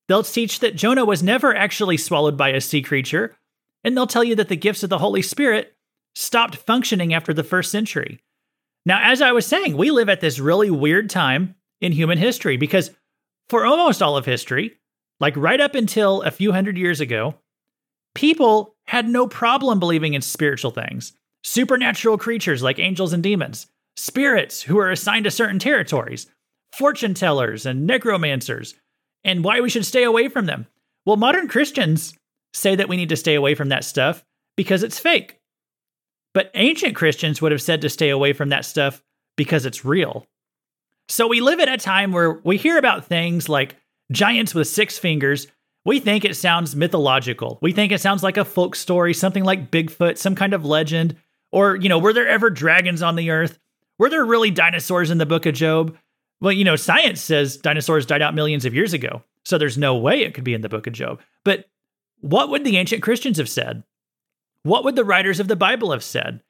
They'll 0.07 0.23
teach 0.23 0.61
that 0.61 0.77
Jonah 0.77 1.03
was 1.03 1.21
never 1.21 1.53
actually 1.53 1.97
swallowed 1.97 2.37
by 2.37 2.49
a 2.49 2.61
sea 2.61 2.81
creature, 2.81 3.35
and 3.83 3.95
they'll 3.95 4.07
tell 4.07 4.23
you 4.23 4.35
that 4.35 4.47
the 4.47 4.55
gifts 4.55 4.83
of 4.83 4.89
the 4.89 4.99
Holy 4.99 5.21
Spirit 5.21 5.75
stopped 6.15 6.55
functioning 6.55 7.13
after 7.13 7.33
the 7.33 7.43
first 7.43 7.71
century. 7.71 8.21
Now, 8.85 9.01
as 9.03 9.21
I 9.21 9.33
was 9.33 9.45
saying, 9.45 9.75
we 9.75 9.91
live 9.91 10.07
at 10.07 10.21
this 10.21 10.39
really 10.39 10.71
weird 10.71 11.09
time 11.09 11.55
in 11.81 11.91
human 11.91 12.17
history 12.17 12.55
because 12.55 12.91
for 13.49 13.65
almost 13.65 14.01
all 14.01 14.15
of 14.15 14.25
history, 14.25 14.77
like 15.19 15.35
right 15.35 15.59
up 15.59 15.75
until 15.75 16.21
a 16.21 16.31
few 16.31 16.53
hundred 16.53 16.77
years 16.77 17.01
ago, 17.01 17.35
people 18.15 18.75
had 18.85 19.09
no 19.09 19.27
problem 19.27 19.77
believing 19.77 20.13
in 20.13 20.21
spiritual 20.21 20.71
things 20.71 21.11
supernatural 21.43 22.17
creatures 22.17 22.63
like 22.63 22.79
angels 22.79 23.13
and 23.13 23.23
demons, 23.23 23.67
spirits 23.95 24.61
who 24.61 24.77
are 24.79 24.91
assigned 24.91 25.25
to 25.25 25.31
certain 25.31 25.59
territories, 25.59 26.27
fortune 26.73 27.13
tellers 27.13 27.65
and 27.65 27.85
necromancers, 27.85 28.75
and 29.23 29.43
why 29.43 29.61
we 29.61 29.69
should 29.69 29.85
stay 29.85 30.03
away 30.03 30.27
from 30.27 30.45
them. 30.45 30.67
Well, 31.05 31.17
modern 31.17 31.47
Christians 31.47 32.13
say 32.53 32.75
that 32.75 32.89
we 32.89 32.97
need 32.97 33.09
to 33.09 33.17
stay 33.17 33.35
away 33.35 33.55
from 33.55 33.69
that 33.69 33.83
stuff 33.83 34.23
because 34.55 34.83
it's 34.83 34.99
fake. 34.99 35.39
But 36.33 36.51
ancient 36.53 36.95
Christians 36.95 37.41
would 37.41 37.51
have 37.51 37.61
said 37.61 37.81
to 37.81 37.89
stay 37.89 38.09
away 38.09 38.33
from 38.33 38.49
that 38.49 38.65
stuff 38.65 39.03
because 39.35 39.65
it's 39.65 39.83
real. 39.83 40.25
So 41.09 41.27
we 41.27 41.41
live 41.41 41.59
at 41.59 41.67
a 41.67 41.77
time 41.77 42.11
where 42.11 42.39
we 42.43 42.57
hear 42.57 42.77
about 42.77 43.05
things 43.05 43.49
like 43.49 43.75
giants 44.11 44.55
with 44.55 44.67
six 44.67 44.97
fingers. 44.97 45.47
We 45.83 45.99
think 45.99 46.23
it 46.23 46.37
sounds 46.37 46.75
mythological. 46.75 47.57
We 47.61 47.71
think 47.73 47.91
it 47.91 47.99
sounds 47.99 48.23
like 48.23 48.37
a 48.37 48.45
folk 48.45 48.75
story, 48.75 49.13
something 49.13 49.43
like 49.43 49.71
Bigfoot, 49.71 50.17
some 50.17 50.35
kind 50.35 50.53
of 50.53 50.63
legend. 50.63 51.15
Or, 51.51 51.75
you 51.75 51.89
know, 51.89 51.99
were 51.99 52.13
there 52.13 52.27
ever 52.27 52.49
dragons 52.49 53.01
on 53.01 53.15
the 53.15 53.29
earth? 53.29 53.59
Were 53.99 54.09
there 54.09 54.25
really 54.25 54.51
dinosaurs 54.51 55.11
in 55.11 55.17
the 55.17 55.25
book 55.25 55.45
of 55.45 55.53
Job? 55.53 55.97
Well, 56.39 56.51
you 56.51 56.63
know, 56.63 56.75
science 56.75 57.21
says 57.21 57.57
dinosaurs 57.57 58.05
died 58.05 58.21
out 58.21 58.33
millions 58.33 58.65
of 58.65 58.73
years 58.73 58.93
ago. 58.93 59.23
So 59.45 59.57
there's 59.57 59.77
no 59.77 59.95
way 59.95 60.21
it 60.21 60.33
could 60.33 60.43
be 60.43 60.53
in 60.53 60.61
the 60.61 60.69
book 60.69 60.87
of 60.87 60.93
Job. 60.93 61.21
But 61.43 61.65
what 62.19 62.49
would 62.49 62.63
the 62.63 62.77
ancient 62.77 63.03
Christians 63.03 63.37
have 63.37 63.49
said? 63.49 63.83
What 64.63 64.83
would 64.83 64.95
the 64.95 65.05
writers 65.05 65.39
of 65.39 65.47
the 65.47 65.55
Bible 65.55 65.91
have 65.91 66.03
said? 66.03 66.41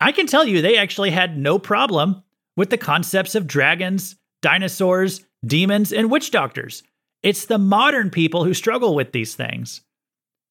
I 0.00 0.12
can 0.12 0.26
tell 0.26 0.46
you 0.46 0.60
they 0.60 0.78
actually 0.78 1.10
had 1.10 1.38
no 1.38 1.58
problem 1.58 2.22
with 2.56 2.70
the 2.70 2.78
concepts 2.78 3.34
of 3.34 3.46
dragons, 3.46 4.16
dinosaurs, 4.42 5.24
demons, 5.44 5.92
and 5.92 6.10
witch 6.10 6.30
doctors. 6.30 6.82
It's 7.22 7.46
the 7.46 7.58
modern 7.58 8.10
people 8.10 8.44
who 8.44 8.54
struggle 8.54 8.94
with 8.94 9.12
these 9.12 9.34
things. 9.34 9.82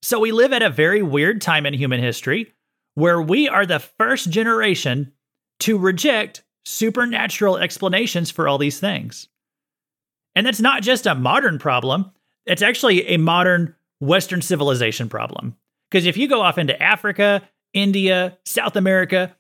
So 0.04 0.20
we 0.20 0.32
live 0.32 0.54
at 0.54 0.62
a 0.62 0.70
very 0.70 1.02
weird 1.02 1.42
time 1.42 1.66
in 1.66 1.74
human 1.74 2.00
history 2.00 2.54
where 3.00 3.22
we 3.22 3.48
are 3.48 3.66
the 3.66 3.80
first 3.80 4.30
generation 4.30 5.12
to 5.60 5.78
reject 5.78 6.44
supernatural 6.66 7.58
explanations 7.58 8.30
for 8.30 8.48
all 8.48 8.58
these 8.58 8.80
things. 8.80 9.30
And 10.36 10.46
that's 10.46 10.60
not 10.60 10.84
just 10.84 11.08
a 11.08 11.16
modern 11.16 11.60
problem, 11.60 12.12
it's 12.46 12.62
actually 12.62 13.08
a 13.08 13.18
modern 13.18 13.76
Western 14.00 14.42
civilization 14.42 15.10
problem. 15.10 15.56
Because 15.90 16.06
if 16.06 16.18
you 16.18 16.28
go 16.28 16.42
off 16.42 16.58
into 16.58 16.82
Africa, 16.82 17.42
India, 17.74 18.38
South 18.46 18.76
America, 18.76 19.36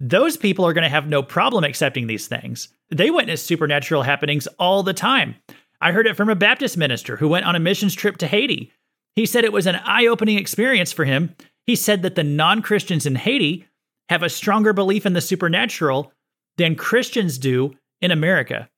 those 0.00 0.36
people 0.36 0.66
are 0.66 0.72
going 0.72 0.82
to 0.82 0.88
have 0.88 1.06
no 1.06 1.22
problem 1.22 1.64
accepting 1.64 2.06
these 2.06 2.26
things. 2.26 2.68
They 2.90 3.10
witness 3.10 3.42
supernatural 3.42 4.02
happenings 4.02 4.46
all 4.58 4.82
the 4.82 4.92
time. 4.92 5.36
I 5.80 5.92
heard 5.92 6.06
it 6.06 6.16
from 6.16 6.30
a 6.30 6.36
Baptist 6.36 6.76
minister 6.76 7.16
who 7.16 7.28
went 7.28 7.46
on 7.46 7.56
a 7.56 7.60
missions 7.60 7.94
trip 7.94 8.16
to 8.18 8.26
Haiti. 8.26 8.72
He 9.14 9.26
said 9.26 9.44
it 9.44 9.52
was 9.52 9.66
an 9.66 9.76
eye 9.76 10.06
opening 10.06 10.38
experience 10.38 10.92
for 10.92 11.04
him 11.04 11.34
he 11.66 11.76
said 11.76 12.02
that 12.02 12.14
the 12.14 12.24
non 12.24 12.62
Christians 12.62 13.06
in 13.06 13.16
Haiti 13.16 13.66
have 14.08 14.22
a 14.22 14.28
stronger 14.28 14.72
belief 14.72 15.06
in 15.06 15.14
the 15.14 15.20
supernatural 15.20 16.12
than 16.56 16.76
Christians 16.76 17.38
do 17.38 17.72
in 18.00 18.10
America. 18.10 18.68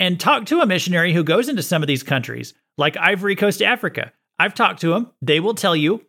and 0.00 0.18
talk 0.18 0.44
to 0.46 0.60
a 0.60 0.66
missionary 0.66 1.12
who 1.12 1.22
goes 1.22 1.48
into 1.48 1.62
some 1.62 1.80
of 1.80 1.86
these 1.86 2.02
countries, 2.02 2.52
like 2.76 2.96
Ivory 2.96 3.36
Coast, 3.36 3.62
Africa. 3.62 4.12
I've 4.40 4.54
talked 4.54 4.80
to 4.80 4.90
them. 4.90 5.12
They 5.22 5.38
will 5.38 5.54
tell 5.54 5.76
you 5.76 6.04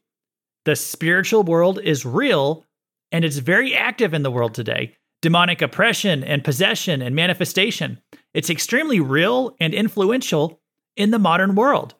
the 0.65 0.75
spiritual 0.75 1.43
world 1.43 1.79
is 1.79 2.03
real 2.03 2.65
and 3.11 3.23
it's 3.23 3.37
very 3.37 3.75
active 3.75 4.13
in 4.15 4.23
the 4.23 4.31
world 4.31 4.55
today. 4.55 4.95
Demonic 5.21 5.61
oppression 5.61 6.23
and 6.23 6.43
possession 6.43 7.03
and 7.03 7.15
manifestation. 7.15 8.01
It's 8.33 8.49
extremely 8.49 8.99
real 8.99 9.55
and 9.59 9.73
influential 9.73 10.59
in 10.97 11.11
the 11.11 11.19
modern 11.19 11.53
world. 11.53 11.93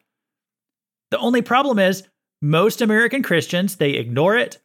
The 1.12 1.18
only 1.18 1.42
problem 1.42 1.78
is 1.78 2.02
most 2.42 2.80
American 2.80 3.22
Christians, 3.22 3.76
they 3.76 3.92
ignore 3.92 4.36
it, 4.36 4.58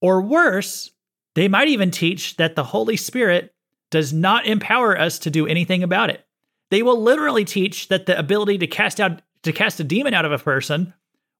or 0.00 0.22
worse, 0.22 0.90
they 1.34 1.48
might 1.48 1.68
even 1.68 1.90
teach 1.90 2.36
that 2.36 2.56
the 2.56 2.64
Holy 2.64 2.96
Spirit 2.96 3.54
does 3.90 4.12
not 4.12 4.46
empower 4.46 4.98
us 4.98 5.18
to 5.20 5.30
do 5.30 5.46
anything 5.46 5.82
about 5.82 6.10
it. 6.10 6.24
They 6.70 6.82
will 6.82 7.00
literally 7.00 7.44
teach 7.44 7.88
that 7.88 8.06
the 8.06 8.18
ability 8.18 8.58
to 8.58 8.66
cast 8.66 9.00
out 9.00 9.22
to 9.42 9.52
cast 9.52 9.80
a 9.80 9.84
demon 9.84 10.12
out 10.12 10.24
of 10.24 10.32
a 10.32 10.38
person 10.38 10.92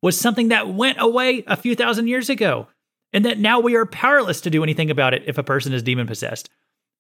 was 0.03 0.19
something 0.19 0.49
that 0.49 0.73
went 0.73 0.99
away 1.01 1.45
a 1.47 1.57
few 1.57 1.77
thousand 1.77 2.09
years 2.09 2.31
ago, 2.31 2.67
and 3.13 3.25
that 3.25 3.39
now 3.39 3.61
we 3.61 3.77
are 3.77 3.85
powerless 3.85 4.41
to 4.41 4.51
do 4.51 4.63
anything 4.63 4.91
about 4.91 5.13
it 5.13 5.25
if 5.27 5.37
a 5.37 5.43
person 5.43 5.73
is 5.73 5.83
demon 5.83 6.07
possessed. 6.07 6.49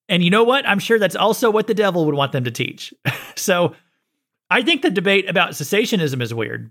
And 0.08 0.22
you 0.22 0.30
know 0.30 0.44
what? 0.44 0.68
I'm 0.68 0.78
sure 0.78 0.98
that's 0.98 1.16
also 1.16 1.50
what 1.50 1.66
the 1.66 1.74
devil 1.74 2.04
would 2.04 2.14
want 2.14 2.32
them 2.32 2.44
to 2.44 2.50
teach. 2.50 2.92
so 3.36 3.74
I 4.50 4.62
think 4.62 4.82
the 4.82 4.90
debate 4.90 5.28
about 5.28 5.52
cessationism 5.52 6.20
is 6.20 6.34
weird. 6.34 6.70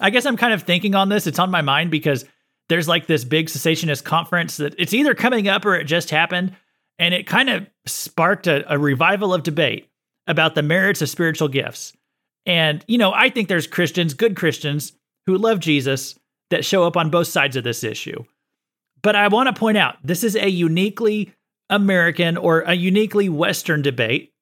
I 0.00 0.10
guess 0.10 0.26
I'm 0.26 0.36
kind 0.36 0.54
of 0.54 0.62
thinking 0.62 0.94
on 0.94 1.08
this. 1.08 1.26
It's 1.26 1.38
on 1.38 1.50
my 1.50 1.62
mind 1.62 1.90
because 1.90 2.24
there's 2.68 2.88
like 2.88 3.06
this 3.06 3.24
big 3.24 3.46
cessationist 3.46 4.04
conference 4.04 4.56
that 4.56 4.74
it's 4.78 4.94
either 4.94 5.14
coming 5.14 5.48
up 5.48 5.64
or 5.64 5.74
it 5.74 5.84
just 5.84 6.10
happened. 6.10 6.56
And 6.98 7.14
it 7.14 7.26
kind 7.26 7.50
of 7.50 7.66
sparked 7.86 8.46
a, 8.46 8.72
a 8.72 8.78
revival 8.78 9.34
of 9.34 9.42
debate 9.42 9.90
about 10.26 10.54
the 10.54 10.62
merits 10.62 11.02
of 11.02 11.08
spiritual 11.08 11.48
gifts. 11.48 11.92
And, 12.46 12.84
you 12.86 12.98
know, 12.98 13.12
I 13.12 13.28
think 13.30 13.48
there's 13.48 13.66
Christians, 13.66 14.14
good 14.14 14.36
Christians, 14.36 14.92
who 15.26 15.36
love 15.36 15.60
Jesus 15.60 16.18
that 16.50 16.64
show 16.64 16.84
up 16.84 16.96
on 16.96 17.10
both 17.10 17.28
sides 17.28 17.56
of 17.56 17.64
this 17.64 17.84
issue. 17.84 18.24
But 19.02 19.16
I 19.16 19.28
want 19.28 19.48
to 19.48 19.58
point 19.58 19.78
out 19.78 19.96
this 20.04 20.22
is 20.22 20.36
a 20.36 20.48
uniquely 20.48 21.34
American 21.70 22.36
or 22.36 22.60
a 22.60 22.74
uniquely 22.74 23.28
Western 23.28 23.82
debate. 23.82 24.32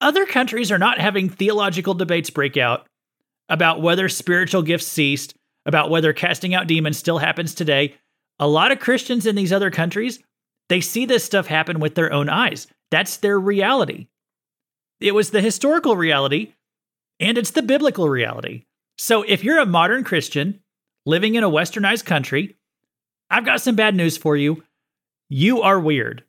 Other 0.00 0.26
countries 0.26 0.70
are 0.70 0.78
not 0.78 1.00
having 1.00 1.28
theological 1.28 1.94
debates 1.94 2.30
break 2.30 2.56
out 2.56 2.86
about 3.52 3.82
whether 3.82 4.08
spiritual 4.08 4.62
gifts 4.62 4.86
ceased, 4.86 5.34
about 5.66 5.90
whether 5.90 6.14
casting 6.14 6.54
out 6.54 6.66
demons 6.66 6.96
still 6.96 7.18
happens 7.18 7.54
today. 7.54 7.94
A 8.38 8.48
lot 8.48 8.72
of 8.72 8.80
Christians 8.80 9.26
in 9.26 9.36
these 9.36 9.52
other 9.52 9.70
countries, 9.70 10.20
they 10.70 10.80
see 10.80 11.04
this 11.04 11.22
stuff 11.22 11.46
happen 11.46 11.78
with 11.78 11.94
their 11.94 12.10
own 12.10 12.30
eyes. 12.30 12.66
That's 12.90 13.18
their 13.18 13.38
reality. 13.38 14.08
It 15.00 15.14
was 15.14 15.30
the 15.30 15.42
historical 15.42 15.96
reality 15.96 16.54
and 17.20 17.36
it's 17.36 17.50
the 17.50 17.60
biblical 17.60 18.08
reality. 18.08 18.64
So 18.96 19.22
if 19.22 19.44
you're 19.44 19.60
a 19.60 19.66
modern 19.66 20.02
Christian 20.02 20.60
living 21.04 21.34
in 21.34 21.44
a 21.44 21.50
westernized 21.50 22.06
country, 22.06 22.56
I've 23.28 23.44
got 23.44 23.60
some 23.60 23.76
bad 23.76 23.94
news 23.94 24.16
for 24.16 24.34
you. 24.34 24.62
You 25.28 25.60
are 25.60 25.78
weird. 25.78 26.24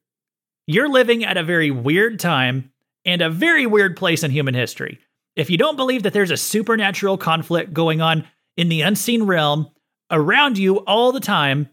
You're 0.67 0.89
living 0.89 1.23
at 1.23 1.37
a 1.37 1.43
very 1.43 1.71
weird 1.71 2.19
time 2.19 2.73
and 3.05 3.21
a 3.21 3.29
very 3.29 3.65
weird 3.65 3.95
place 3.95 4.23
in 4.23 4.31
human 4.31 4.55
history. 4.55 4.99
If 5.35 5.49
you 5.49 5.57
don't 5.57 5.75
believe 5.75 6.03
that 6.03 6.13
there's 6.13 6.31
a 6.31 6.37
supernatural 6.37 7.17
conflict 7.17 7.73
going 7.73 8.01
on 8.01 8.27
in 8.55 8.69
the 8.69 8.81
unseen 8.81 9.23
realm 9.23 9.69
around 10.11 10.57
you 10.57 10.77
all 10.85 11.11
the 11.11 11.19
time, 11.19 11.69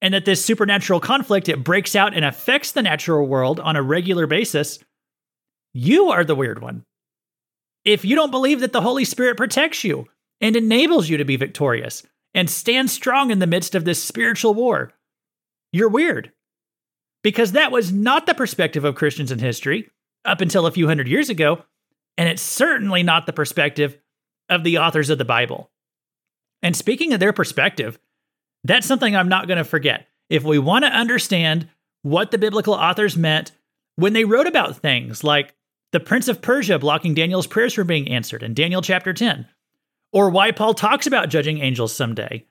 and 0.00 0.12
that 0.14 0.24
this 0.24 0.44
supernatural 0.44 0.98
conflict 0.98 1.48
it 1.48 1.62
breaks 1.62 1.94
out 1.94 2.14
and 2.14 2.24
affects 2.24 2.72
the 2.72 2.82
natural 2.82 3.26
world 3.26 3.60
on 3.60 3.76
a 3.76 3.82
regular 3.82 4.26
basis, 4.26 4.80
you 5.72 6.10
are 6.10 6.24
the 6.24 6.34
weird 6.34 6.60
one. 6.60 6.84
If 7.84 8.04
you 8.04 8.16
don't 8.16 8.30
believe 8.30 8.60
that 8.60 8.72
the 8.72 8.80
Holy 8.80 9.04
Spirit 9.04 9.36
protects 9.36 9.84
you 9.84 10.06
and 10.40 10.56
enables 10.56 11.08
you 11.08 11.18
to 11.18 11.24
be 11.24 11.36
victorious 11.36 12.02
and 12.34 12.50
stand 12.50 12.90
strong 12.90 13.30
in 13.30 13.38
the 13.38 13.46
midst 13.46 13.74
of 13.74 13.84
this 13.84 14.02
spiritual 14.02 14.54
war, 14.54 14.92
you're 15.72 15.88
weird. 15.88 16.32
Because 17.22 17.52
that 17.52 17.70
was 17.70 17.92
not 17.92 18.26
the 18.26 18.34
perspective 18.34 18.84
of 18.84 18.96
Christians 18.96 19.30
in 19.30 19.38
history 19.38 19.88
up 20.24 20.40
until 20.40 20.66
a 20.66 20.72
few 20.72 20.88
hundred 20.88 21.06
years 21.06 21.30
ago, 21.30 21.64
and 22.16 22.28
it's 22.28 22.42
certainly 22.42 23.02
not 23.02 23.26
the 23.26 23.32
perspective 23.32 23.98
of 24.48 24.64
the 24.64 24.78
authors 24.78 25.10
of 25.10 25.18
the 25.18 25.24
Bible. 25.24 25.70
And 26.62 26.76
speaking 26.76 27.12
of 27.12 27.20
their 27.20 27.32
perspective, 27.32 27.98
that's 28.64 28.86
something 28.86 29.16
I'm 29.16 29.28
not 29.28 29.48
going 29.48 29.58
to 29.58 29.64
forget. 29.64 30.06
If 30.28 30.44
we 30.44 30.58
want 30.58 30.84
to 30.84 30.90
understand 30.90 31.68
what 32.02 32.30
the 32.30 32.38
biblical 32.38 32.74
authors 32.74 33.16
meant 33.16 33.52
when 33.96 34.12
they 34.12 34.24
wrote 34.24 34.46
about 34.46 34.76
things 34.76 35.24
like 35.24 35.54
the 35.92 36.00
prince 36.00 36.28
of 36.28 36.40
Persia 36.40 36.78
blocking 36.78 37.14
Daniel's 37.14 37.46
prayers 37.46 37.74
from 37.74 37.86
being 37.86 38.08
answered 38.08 38.42
in 38.42 38.54
Daniel 38.54 38.82
chapter 38.82 39.12
10, 39.12 39.46
or 40.12 40.30
why 40.30 40.50
Paul 40.50 40.74
talks 40.74 41.06
about 41.06 41.28
judging 41.28 41.58
angels 41.58 41.94
someday. 41.94 42.46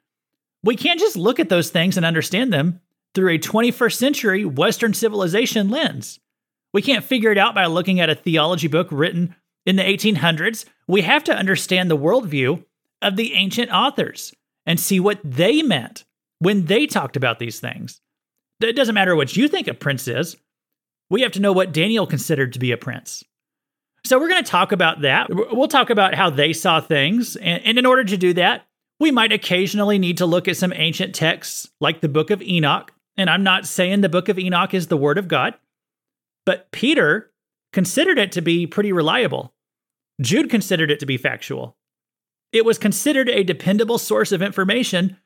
We 0.63 0.75
can't 0.75 0.99
just 0.99 1.17
look 1.17 1.39
at 1.39 1.49
those 1.49 1.69
things 1.69 1.97
and 1.97 2.05
understand 2.05 2.53
them 2.53 2.81
through 3.15 3.33
a 3.33 3.39
21st 3.39 3.95
century 3.95 4.45
Western 4.45 4.93
civilization 4.93 5.69
lens. 5.69 6.19
We 6.73 6.81
can't 6.81 7.03
figure 7.03 7.31
it 7.31 7.37
out 7.37 7.55
by 7.55 7.65
looking 7.65 7.99
at 7.99 8.09
a 8.09 8.15
theology 8.15 8.67
book 8.67 8.87
written 8.91 9.35
in 9.65 9.75
the 9.75 9.83
1800s. 9.83 10.65
We 10.87 11.01
have 11.01 11.23
to 11.25 11.35
understand 11.35 11.89
the 11.89 11.97
worldview 11.97 12.63
of 13.01 13.15
the 13.15 13.33
ancient 13.33 13.71
authors 13.71 14.33
and 14.65 14.79
see 14.79 14.99
what 14.99 15.19
they 15.23 15.61
meant 15.61 16.05
when 16.39 16.65
they 16.65 16.87
talked 16.87 17.15
about 17.15 17.39
these 17.39 17.59
things. 17.59 18.01
It 18.61 18.75
doesn't 18.75 18.95
matter 18.95 19.15
what 19.15 19.35
you 19.35 19.47
think 19.47 19.67
a 19.67 19.73
prince 19.73 20.07
is, 20.07 20.37
we 21.09 21.21
have 21.21 21.31
to 21.33 21.41
know 21.41 21.51
what 21.51 21.73
Daniel 21.73 22.07
considered 22.07 22.53
to 22.53 22.59
be 22.59 22.71
a 22.71 22.77
prince. 22.77 23.23
So 24.05 24.19
we're 24.19 24.29
going 24.29 24.43
to 24.43 24.49
talk 24.49 24.71
about 24.71 25.01
that. 25.01 25.27
We'll 25.29 25.67
talk 25.67 25.89
about 25.89 26.15
how 26.15 26.29
they 26.29 26.53
saw 26.53 26.79
things. 26.79 27.35
And, 27.35 27.77
in 27.77 27.85
order 27.85 28.03
to 28.03 28.17
do 28.17 28.33
that, 28.33 28.65
we 28.99 29.11
might 29.11 29.31
occasionally 29.31 29.99
need 29.99 30.17
to 30.17 30.25
look 30.25 30.47
at 30.47 30.57
some 30.57 30.73
ancient 30.75 31.13
texts 31.13 31.69
like 31.79 32.01
the 32.01 32.09
book 32.09 32.31
of 32.31 32.41
Enoch. 32.41 32.91
And 33.17 33.29
I'm 33.29 33.43
not 33.43 33.67
saying 33.67 34.01
the 34.01 34.09
book 34.09 34.29
of 34.29 34.39
Enoch 34.39 34.73
is 34.73 34.87
the 34.87 34.97
word 34.97 35.17
of 35.17 35.27
God, 35.27 35.53
but 36.45 36.71
Peter 36.71 37.30
considered 37.73 38.19
it 38.19 38.31
to 38.33 38.41
be 38.41 38.67
pretty 38.67 38.91
reliable. 38.91 39.53
Jude 40.21 40.49
considered 40.49 40.91
it 40.91 40.99
to 40.99 41.05
be 41.05 41.17
factual. 41.17 41.77
It 42.51 42.65
was 42.65 42.77
considered 42.77 43.29
a 43.29 43.43
dependable 43.43 43.97
source 43.97 44.31
of 44.31 44.41
information 44.41 45.17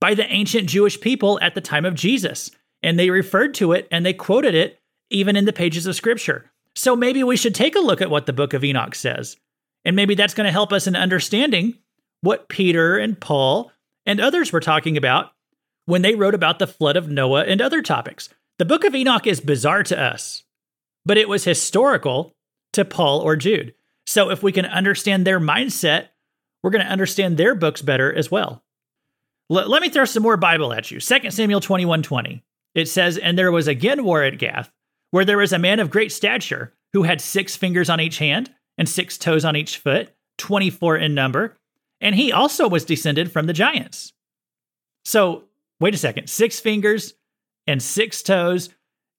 by 0.00 0.14
the 0.14 0.30
ancient 0.30 0.68
Jewish 0.68 1.00
people 1.00 1.38
at 1.40 1.54
the 1.54 1.60
time 1.60 1.84
of 1.84 1.94
Jesus, 1.94 2.50
and 2.82 2.98
they 2.98 3.10
referred 3.10 3.54
to 3.54 3.72
it 3.72 3.88
and 3.90 4.04
they 4.04 4.12
quoted 4.12 4.54
it 4.54 4.80
even 5.10 5.36
in 5.36 5.44
the 5.44 5.52
pages 5.52 5.86
of 5.86 5.96
Scripture. 5.96 6.50
So 6.74 6.96
maybe 6.96 7.22
we 7.22 7.36
should 7.36 7.54
take 7.54 7.76
a 7.76 7.80
look 7.80 8.02
at 8.02 8.10
what 8.10 8.26
the 8.26 8.32
book 8.32 8.52
of 8.52 8.64
Enoch 8.64 8.94
says. 8.94 9.36
And 9.84 9.96
maybe 9.96 10.14
that's 10.14 10.34
going 10.34 10.46
to 10.46 10.52
help 10.52 10.72
us 10.72 10.86
in 10.86 10.96
understanding 10.96 11.78
what 12.20 12.48
Peter 12.48 12.98
and 12.98 13.20
Paul 13.20 13.70
and 14.06 14.20
others 14.20 14.52
were 14.52 14.60
talking 14.60 14.96
about 14.96 15.32
when 15.86 16.02
they 16.02 16.14
wrote 16.14 16.34
about 16.34 16.58
the 16.58 16.66
flood 16.66 16.96
of 16.96 17.08
Noah 17.08 17.44
and 17.44 17.60
other 17.60 17.82
topics. 17.82 18.28
The 18.58 18.64
book 18.64 18.84
of 18.84 18.94
Enoch 18.94 19.26
is 19.26 19.40
bizarre 19.40 19.82
to 19.84 20.00
us, 20.00 20.42
but 21.04 21.16
it 21.16 21.28
was 21.28 21.44
historical 21.44 22.34
to 22.72 22.84
Paul 22.84 23.20
or 23.20 23.36
Jude. 23.36 23.74
So 24.06 24.30
if 24.30 24.42
we 24.42 24.52
can 24.52 24.66
understand 24.66 25.26
their 25.26 25.40
mindset, 25.40 26.08
we're 26.62 26.70
going 26.70 26.84
to 26.84 26.90
understand 26.90 27.36
their 27.36 27.54
books 27.54 27.82
better 27.82 28.12
as 28.12 28.30
well. 28.30 28.62
L- 29.50 29.68
let 29.68 29.82
me 29.82 29.88
throw 29.88 30.04
some 30.04 30.22
more 30.22 30.36
Bible 30.36 30.72
at 30.72 30.90
you. 30.90 31.00
2 31.00 31.30
Samuel 31.30 31.60
21 31.60 32.02
20. 32.02 32.44
It 32.74 32.88
says, 32.88 33.18
And 33.18 33.38
there 33.38 33.52
was 33.52 33.68
again 33.68 34.04
war 34.04 34.22
at 34.22 34.38
Gath, 34.38 34.72
where 35.10 35.24
there 35.24 35.38
was 35.38 35.52
a 35.52 35.58
man 35.58 35.80
of 35.80 35.90
great 35.90 36.12
stature 36.12 36.72
who 36.92 37.02
had 37.02 37.20
six 37.20 37.56
fingers 37.56 37.88
on 37.88 38.00
each 38.00 38.18
hand 38.18 38.52
and 38.76 38.88
six 38.88 39.16
toes 39.16 39.44
on 39.44 39.56
each 39.56 39.78
foot, 39.78 40.10
24 40.38 40.96
in 40.96 41.14
number, 41.14 41.56
and 42.00 42.14
he 42.14 42.32
also 42.32 42.68
was 42.68 42.84
descended 42.84 43.30
from 43.30 43.46
the 43.46 43.52
giants. 43.52 44.12
So, 45.04 45.44
wait 45.80 45.94
a 45.94 45.98
second, 45.98 46.28
six 46.28 46.60
fingers 46.60 47.14
and 47.66 47.82
six 47.82 48.22
toes. 48.22 48.70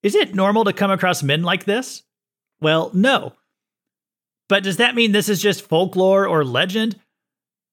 Is 0.06 0.14
it 0.14 0.36
normal 0.36 0.66
to 0.66 0.72
come 0.72 0.92
across 0.92 1.24
men 1.24 1.42
like 1.42 1.66
this? 1.66 2.04
Well, 2.62 2.92
no. 2.94 3.34
But 4.48 4.62
does 4.62 4.78
that 4.78 4.94
mean 4.94 5.12
this 5.12 5.30
is 5.30 5.42
just 5.42 5.68
folklore 5.68 6.28
or 6.28 6.46
legend? 6.46 7.00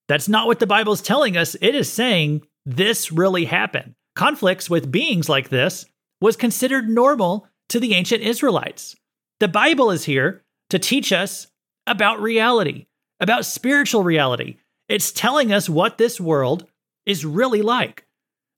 That's 0.08 0.30
not 0.30 0.46
what 0.46 0.58
the 0.58 0.66
Bible 0.66 0.94
is 0.94 1.02
telling 1.02 1.36
us. 1.36 1.56
It 1.60 1.74
is 1.74 1.92
saying 1.92 2.40
this 2.64 3.12
really 3.12 3.44
happened. 3.44 3.96
Conflicts 4.16 4.70
with 4.70 4.90
beings 4.90 5.28
like 5.28 5.50
this 5.50 5.84
was 6.22 6.38
considered 6.38 6.88
normal 6.88 7.46
to 7.68 7.78
the 7.78 7.92
ancient 7.92 8.22
Israelites. 8.22 8.96
The 9.38 9.48
Bible 9.48 9.90
is 9.90 10.04
here 10.04 10.42
to 10.70 10.78
teach 10.78 11.12
us 11.12 11.48
about 11.86 12.22
reality, 12.22 12.86
about 13.20 13.44
spiritual 13.44 14.04
reality. 14.04 14.56
It's 14.88 15.12
telling 15.12 15.52
us 15.52 15.68
what 15.68 15.98
this 15.98 16.18
world 16.18 16.66
is 17.04 17.26
really 17.26 17.60
like. 17.60 18.06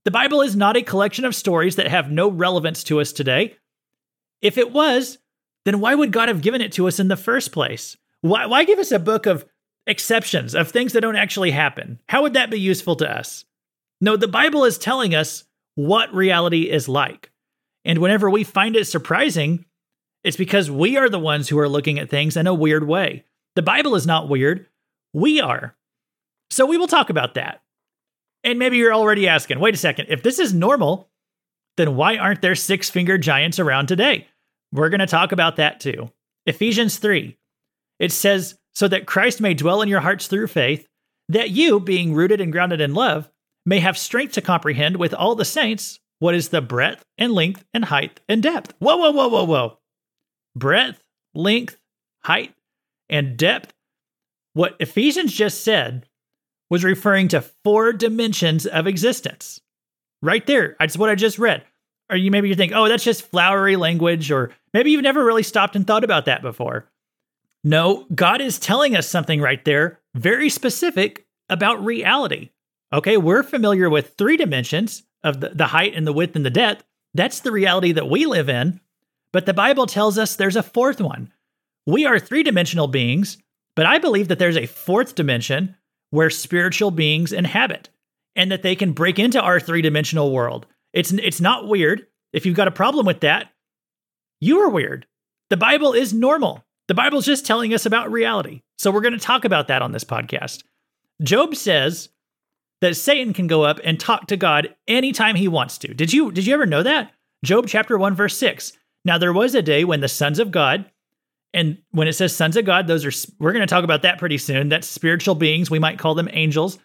The 0.04 0.12
Bible 0.12 0.42
is 0.42 0.54
not 0.54 0.76
a 0.76 0.82
collection 0.82 1.24
of 1.24 1.34
stories 1.34 1.74
that 1.74 1.88
have 1.88 2.08
no 2.08 2.28
relevance 2.28 2.84
to 2.84 3.00
us 3.00 3.10
today. 3.10 3.56
If 4.44 4.58
it 4.58 4.70
was, 4.70 5.18
then 5.64 5.80
why 5.80 5.96
would 5.96 6.12
God 6.12 6.28
have 6.28 6.42
given 6.42 6.60
it 6.60 6.70
to 6.72 6.86
us 6.86 7.00
in 7.00 7.08
the 7.08 7.16
first 7.16 7.50
place? 7.50 7.96
Why, 8.20 8.46
why 8.46 8.64
give 8.64 8.78
us 8.78 8.92
a 8.92 8.98
book 8.98 9.26
of 9.26 9.44
exceptions, 9.86 10.54
of 10.54 10.70
things 10.70 10.92
that 10.92 11.00
don't 11.00 11.16
actually 11.16 11.50
happen? 11.50 11.98
How 12.08 12.22
would 12.22 12.34
that 12.34 12.50
be 12.50 12.60
useful 12.60 12.94
to 12.96 13.10
us? 13.10 13.46
No, 14.00 14.16
the 14.16 14.28
Bible 14.28 14.64
is 14.64 14.76
telling 14.78 15.14
us 15.14 15.44
what 15.76 16.14
reality 16.14 16.70
is 16.70 16.88
like. 16.88 17.32
And 17.86 17.98
whenever 17.98 18.28
we 18.28 18.44
find 18.44 18.76
it 18.76 18.84
surprising, 18.84 19.64
It's 20.24 20.38
because 20.38 20.70
we 20.70 20.96
are 20.96 21.10
the 21.10 21.18
ones 21.20 21.48
who 21.48 21.58
are 21.58 21.68
looking 21.68 21.98
at 21.98 22.08
things 22.08 22.36
in 22.36 22.46
a 22.46 22.54
weird 22.54 22.88
way. 22.88 23.24
The 23.56 23.62
Bible 23.62 23.94
is 23.94 24.06
not 24.06 24.28
weird, 24.28 24.66
we 25.12 25.40
are. 25.40 25.76
So 26.50 26.66
we 26.66 26.78
will 26.78 26.88
talk 26.88 27.10
about 27.10 27.34
that. 27.34 27.62
And 28.42 28.58
maybe 28.58 28.78
you're 28.78 28.94
already 28.94 29.28
asking 29.28 29.60
wait 29.60 29.74
a 29.74 29.78
second, 29.78 30.06
if 30.08 30.22
this 30.22 30.38
is 30.38 30.52
normal, 30.54 31.10
then 31.76 31.94
why 31.94 32.16
aren't 32.16 32.42
there 32.42 32.54
six 32.54 32.88
fingered 32.90 33.22
giants 33.22 33.58
around 33.58 33.86
today? 33.86 34.26
We're 34.74 34.88
going 34.88 35.00
to 35.00 35.06
talk 35.06 35.30
about 35.30 35.56
that 35.56 35.78
too. 35.78 36.10
Ephesians 36.46 36.98
3. 36.98 37.38
It 38.00 38.10
says, 38.10 38.58
So 38.74 38.88
that 38.88 39.06
Christ 39.06 39.40
may 39.40 39.54
dwell 39.54 39.80
in 39.82 39.88
your 39.88 40.00
hearts 40.00 40.26
through 40.26 40.48
faith, 40.48 40.88
that 41.28 41.50
you, 41.50 41.78
being 41.78 42.12
rooted 42.12 42.40
and 42.40 42.50
grounded 42.50 42.80
in 42.80 42.92
love, 42.92 43.30
may 43.64 43.78
have 43.78 43.96
strength 43.96 44.32
to 44.34 44.42
comprehend 44.42 44.96
with 44.96 45.14
all 45.14 45.36
the 45.36 45.44
saints 45.44 46.00
what 46.18 46.34
is 46.34 46.48
the 46.48 46.60
breadth 46.60 47.04
and 47.16 47.32
length 47.32 47.64
and 47.72 47.84
height 47.84 48.20
and 48.28 48.42
depth. 48.42 48.74
Whoa, 48.80 48.96
whoa, 48.96 49.12
whoa, 49.12 49.28
whoa, 49.28 49.44
whoa. 49.44 49.78
Breadth, 50.56 51.02
length, 51.34 51.76
height, 52.24 52.52
and 53.08 53.36
depth. 53.36 53.72
What 54.54 54.76
Ephesians 54.80 55.32
just 55.32 55.62
said 55.62 56.08
was 56.68 56.82
referring 56.82 57.28
to 57.28 57.44
four 57.62 57.92
dimensions 57.92 58.66
of 58.66 58.88
existence. 58.88 59.60
Right 60.20 60.44
there. 60.46 60.74
That's 60.80 60.96
what 60.96 61.10
I 61.10 61.14
just 61.14 61.38
read. 61.38 61.64
Or 62.14 62.16
you 62.16 62.30
maybe 62.30 62.48
you 62.48 62.54
think, 62.54 62.70
oh, 62.72 62.86
that's 62.86 63.02
just 63.02 63.28
flowery 63.28 63.74
language, 63.74 64.30
or 64.30 64.52
maybe 64.72 64.92
you've 64.92 65.02
never 65.02 65.24
really 65.24 65.42
stopped 65.42 65.74
and 65.74 65.84
thought 65.84 66.04
about 66.04 66.26
that 66.26 66.42
before. 66.42 66.88
No, 67.64 68.06
God 68.14 68.40
is 68.40 68.60
telling 68.60 68.94
us 68.94 69.08
something 69.08 69.40
right 69.40 69.64
there, 69.64 69.98
very 70.14 70.48
specific 70.48 71.26
about 71.48 71.84
reality. 71.84 72.50
Okay, 72.92 73.16
we're 73.16 73.42
familiar 73.42 73.90
with 73.90 74.14
three 74.16 74.36
dimensions 74.36 75.02
of 75.24 75.40
the, 75.40 75.48
the 75.48 75.66
height 75.66 75.96
and 75.96 76.06
the 76.06 76.12
width 76.12 76.36
and 76.36 76.46
the 76.46 76.50
depth. 76.50 76.84
That's 77.14 77.40
the 77.40 77.50
reality 77.50 77.90
that 77.90 78.08
we 78.08 78.26
live 78.26 78.48
in. 78.48 78.80
But 79.32 79.46
the 79.46 79.52
Bible 79.52 79.86
tells 79.86 80.16
us 80.16 80.36
there's 80.36 80.54
a 80.54 80.62
fourth 80.62 81.00
one. 81.00 81.32
We 81.84 82.06
are 82.06 82.20
three 82.20 82.44
dimensional 82.44 82.86
beings, 82.86 83.38
but 83.74 83.86
I 83.86 83.98
believe 83.98 84.28
that 84.28 84.38
there's 84.38 84.56
a 84.56 84.66
fourth 84.66 85.16
dimension 85.16 85.74
where 86.10 86.30
spiritual 86.30 86.92
beings 86.92 87.32
inhabit 87.32 87.88
and 88.36 88.52
that 88.52 88.62
they 88.62 88.76
can 88.76 88.92
break 88.92 89.18
into 89.18 89.40
our 89.40 89.58
three 89.58 89.82
dimensional 89.82 90.30
world. 90.30 90.66
It's, 90.94 91.12
it's 91.12 91.40
not 91.40 91.68
weird. 91.68 92.06
If 92.32 92.46
you've 92.46 92.56
got 92.56 92.68
a 92.68 92.72
problem 92.72 93.04
with 93.04 93.20
that, 93.20 93.50
you 94.40 94.60
are 94.60 94.70
weird. 94.70 95.06
The 95.50 95.56
Bible 95.56 95.92
is 95.92 96.14
normal. 96.14 96.64
The 96.88 96.94
Bible's 96.94 97.26
just 97.26 97.44
telling 97.44 97.74
us 97.74 97.84
about 97.84 98.10
reality. 98.10 98.62
So 98.78 98.90
we're 98.90 99.00
going 99.00 99.12
to 99.12 99.18
talk 99.18 99.44
about 99.44 99.68
that 99.68 99.82
on 99.82 99.92
this 99.92 100.04
podcast. 100.04 100.62
Job 101.22 101.54
says 101.54 102.08
that 102.80 102.96
Satan 102.96 103.32
can 103.32 103.46
go 103.46 103.62
up 103.62 103.80
and 103.84 103.98
talk 103.98 104.26
to 104.28 104.36
God 104.36 104.74
anytime 104.88 105.36
he 105.36 105.48
wants 105.48 105.78
to. 105.78 105.94
Did 105.94 106.12
you 106.12 106.30
did 106.30 106.46
you 106.46 106.54
ever 106.54 106.66
know 106.66 106.82
that? 106.82 107.12
Job 107.44 107.66
chapter 107.68 107.96
1 107.96 108.14
verse 108.14 108.36
6. 108.36 108.72
Now 109.04 109.18
there 109.18 109.32
was 109.32 109.54
a 109.54 109.62
day 109.62 109.84
when 109.84 110.00
the 110.00 110.08
sons 110.08 110.38
of 110.38 110.50
God 110.50 110.90
and 111.54 111.78
when 111.92 112.08
it 112.08 112.14
says 112.14 112.34
sons 112.34 112.56
of 112.56 112.64
God, 112.64 112.86
those 112.86 113.06
are 113.06 113.32
we're 113.38 113.52
going 113.52 113.66
to 113.66 113.72
talk 113.72 113.84
about 113.84 114.02
that 114.02 114.18
pretty 114.18 114.38
soon. 114.38 114.68
That's 114.68 114.88
spiritual 114.88 115.36
beings, 115.36 115.70
we 115.70 115.78
might 115.78 115.98
call 115.98 116.14
them 116.14 116.28
angels. 116.32 116.78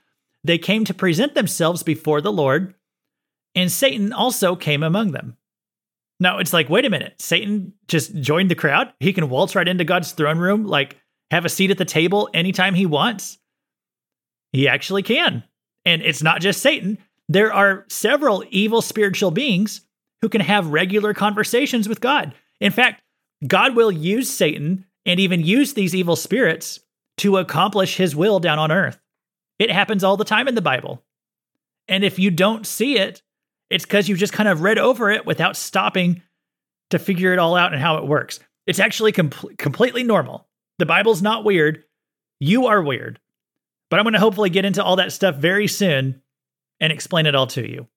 They 0.44 0.58
came 0.58 0.86
to 0.86 0.94
present 0.94 1.34
themselves 1.36 1.84
before 1.84 2.22
the 2.22 2.32
Lord, 2.32 2.76
and 3.60 3.70
Satan 3.70 4.14
also 4.14 4.56
came 4.56 4.84
among 4.84 5.12
them. 5.12 5.36
Now 6.22 6.38
it's 6.38 6.54
like, 6.54 6.70
wait 6.70 6.86
a 6.86 6.90
minute, 6.90 7.20
Satan 7.20 7.74
just 7.90 8.16
joined 8.16 8.50
the 8.50 8.56
crowd. 8.56 8.94
He 9.02 9.12
can 9.12 9.30
waltz 9.30 9.54
right 9.54 9.68
into 9.68 9.84
God's 9.84 10.14
throne 10.14 10.38
room, 10.38 10.66
like 10.66 10.96
have 11.30 11.44
a 11.44 11.50
seat 11.50 11.70
at 11.70 11.78
the 11.78 11.84
table 11.84 12.30
anytime 12.34 12.74
he 12.74 12.86
wants. 12.86 13.38
He 14.54 14.70
actually 14.70 15.04
can. 15.04 15.44
And 15.84 16.02
it's 16.02 16.24
not 16.24 16.40
just 16.40 16.62
Satan. 16.62 17.00
There 17.28 17.52
are 17.54 17.84
several 17.90 18.46
evil 18.50 18.82
spiritual 18.82 19.30
beings 19.30 19.82
who 20.22 20.30
can 20.30 20.42
have 20.42 20.68
regular 20.68 21.14
conversations 21.14 21.90
with 21.90 22.00
God. 22.00 22.34
In 22.62 22.72
fact, 22.72 23.02
God 23.46 23.76
will 23.76 23.92
use 23.92 24.30
Satan 24.30 24.86
and 25.06 25.20
even 25.20 25.46
use 25.46 25.74
these 25.74 25.94
evil 25.94 26.16
spirits 26.16 26.80
to 27.18 27.38
accomplish 27.38 27.98
his 27.98 28.16
will 28.16 28.40
down 28.40 28.58
on 28.58 28.72
earth. 28.72 29.02
It 29.60 29.70
happens 29.70 30.04
all 30.04 30.16
the 30.16 30.24
time 30.24 30.48
in 30.48 30.56
the 30.56 30.62
Bible. 30.62 31.04
And 31.90 32.06
if 32.06 32.20
you 32.20 32.32
don't 32.32 32.66
see 32.66 32.98
it, 32.98 33.22
it's 33.70 33.86
because 33.86 34.10
you 34.10 34.16
just 34.16 34.34
kind 34.34 34.50
of 34.50 34.62
read 34.62 34.78
over 34.78 35.10
it 35.10 35.26
without 35.26 35.56
stopping 35.56 36.22
to 36.90 37.00
figure 37.00 37.34
it 37.34 37.40
all 37.40 37.56
out 37.56 37.74
and 37.74 37.82
how 37.82 37.98
it 37.98 38.08
works. 38.08 38.40
It's 38.66 38.80
actually 38.80 39.12
com- 39.12 39.32
completely 39.58 40.04
normal. 40.04 40.48
The 40.80 40.86
Bible's 40.86 41.22
not 41.22 41.44
weird. 41.44 41.84
You 42.40 42.68
are 42.68 42.82
weird. 42.82 43.20
But 43.90 44.00
I'm 44.00 44.04
going 44.06 44.14
to 44.14 44.20
hopefully 44.20 44.50
get 44.50 44.66
into 44.66 44.84
all 44.84 44.96
that 44.98 45.12
stuff 45.12 45.36
very 45.36 45.68
soon 45.68 46.22
and 46.80 46.94
explain 46.94 47.26
it 47.26 47.36
all 47.36 47.48
to 47.48 47.68
you. 47.68 47.88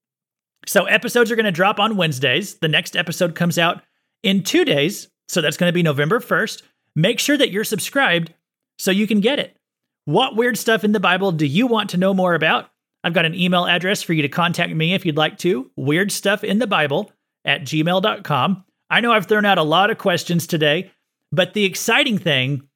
So, 0.67 0.85
episodes 0.85 1.31
are 1.31 1.37
going 1.37 1.45
to 1.45 1.53
drop 1.53 1.81
on 1.81 1.97
Wednesdays. 1.97 2.55
The 2.55 2.69
next 2.69 2.97
episode 2.97 3.35
comes 3.35 3.59
out 3.59 3.83
in 4.23 4.43
two 4.43 4.65
days. 4.65 5.09
So, 5.29 5.41
that's 5.41 5.57
going 5.57 5.69
to 5.69 5.75
be 5.75 5.83
November 5.83 6.21
1st. 6.21 6.63
Make 6.95 7.19
sure 7.19 7.37
that 7.37 7.51
you're 7.51 7.65
subscribed 7.65 8.33
so 8.79 8.91
you 8.91 9.07
can 9.07 9.21
get 9.21 9.39
it. 9.39 9.57
What 10.05 10.37
weird 10.37 10.57
stuff 10.57 10.85
in 10.85 10.93
the 10.93 11.01
Bible 11.01 11.33
do 11.33 11.47
you 11.47 11.67
want 11.67 11.91
to 11.91 11.97
know 11.97 12.15
more 12.15 12.35
about? 12.35 12.72
I've 13.05 13.15
got 13.15 13.25
an 13.25 13.35
email 13.35 13.67
address 13.67 14.03
for 14.03 14.13
you 14.13 14.23
to 14.23 14.29
contact 14.29 14.75
me 14.75 14.95
if 14.95 15.05
you'd 15.05 15.17
like 15.17 15.39
to 15.39 15.71
weird 15.77 16.13
stuff 16.13 16.45
in 16.45 16.59
the 16.59 16.67
Bible 16.67 17.11
at 17.45 17.63
gmail.com. 17.63 18.65
I 18.91 19.01
know 19.01 19.13
I've 19.13 19.27
thrown 19.27 19.45
out 19.45 19.59
a 19.59 19.63
lot 19.63 19.91
of 19.91 19.99
questions 19.99 20.47
today, 20.47 20.91
but 21.33 21.55
the 21.55 21.65
exciting 21.65 22.19
thing 22.19 22.69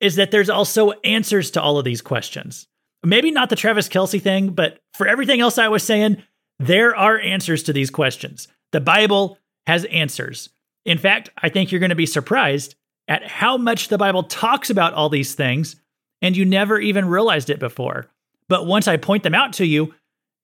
is 0.00 0.16
that 0.16 0.30
there's 0.30 0.50
also 0.50 0.90
answers 1.04 1.50
to 1.52 1.62
all 1.62 1.78
of 1.78 1.84
these 1.84 2.02
questions. 2.02 2.66
Maybe 3.04 3.30
not 3.30 3.48
the 3.48 3.56
Travis 3.56 3.88
Kelce 3.88 4.20
thing, 4.20 4.50
but 4.50 4.78
for 4.94 5.06
everything 5.06 5.40
else 5.40 5.58
I 5.58 5.68
was 5.68 5.82
saying, 5.82 6.22
there 6.58 6.94
are 6.94 7.18
answers 7.18 7.62
to 7.64 7.72
these 7.72 7.90
questions. 7.90 8.48
The 8.72 8.80
Bible 8.80 9.38
has 9.66 9.84
answers. 9.86 10.50
In 10.84 10.98
fact, 10.98 11.30
I 11.38 11.48
think 11.48 11.70
you're 11.70 11.80
going 11.80 11.90
to 11.90 11.96
be 11.96 12.06
surprised 12.06 12.74
at 13.08 13.26
how 13.26 13.56
much 13.56 13.88
the 13.88 13.98
Bible 13.98 14.24
talks 14.24 14.70
about 14.70 14.94
all 14.94 15.08
these 15.08 15.34
things, 15.34 15.76
and 16.20 16.36
you 16.36 16.44
never 16.44 16.78
even 16.78 17.08
realized 17.08 17.50
it 17.50 17.58
before. 17.58 18.06
But 18.50 18.66
once 18.66 18.88
I 18.88 18.96
point 18.96 19.22
them 19.22 19.34
out 19.34 19.54
to 19.54 19.64
you, 19.64 19.94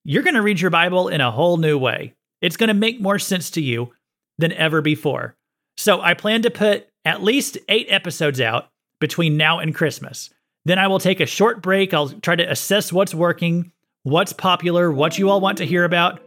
you're 0.05 0.23
going 0.23 0.37
to 0.37 0.43
read 0.43 0.61
your 0.61 0.71
Bible 0.71 1.09
in 1.09 1.21
a 1.21 1.33
whole 1.33 1.57
new 1.57 1.77
way. 1.77 2.15
It's 2.41 2.57
going 2.57 2.69
to 2.69 2.75
make 2.75 3.01
more 3.01 3.19
sense 3.19 3.51
to 3.51 3.61
you 3.61 3.93
than 4.39 4.53
ever 4.53 4.81
before. 4.81 5.35
So 5.77 6.01
I 6.01 6.15
plan 6.15 6.43
to 6.43 6.51
put 6.51 6.87
at 7.05 7.25
least 7.25 7.59
eight 7.69 7.89
episodes 7.91 8.41
out 8.41 8.69
between 9.01 9.37
now 9.37 9.59
and 9.59 9.75
Christmas. 9.75 10.31
Then 10.65 10.79
I 10.79 10.87
will 10.87 11.01
take 11.01 11.19
a 11.19 11.27
short 11.27 11.63
break. 11.63 11.93
I'll 11.93 12.11
try 12.11 12.37
to 12.37 12.49
assess 12.49 12.93
what's 12.93 13.13
working, 13.13 13.73
what's 14.05 14.33
popular, 14.33 14.93
what 14.93 15.19
you 15.19 15.29
all 15.29 15.41
want 15.41 15.59
to 15.59 15.67
hear 15.67 15.83
about. 15.83 16.21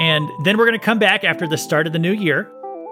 And 0.00 0.28
then 0.42 0.58
we're 0.58 0.66
going 0.66 0.78
to 0.78 0.84
come 0.84 0.98
back 0.98 1.22
after 1.22 1.46
the 1.46 1.56
start 1.56 1.86
of 1.86 1.92
the 1.92 2.00
new 2.00 2.12
year. 2.12 2.50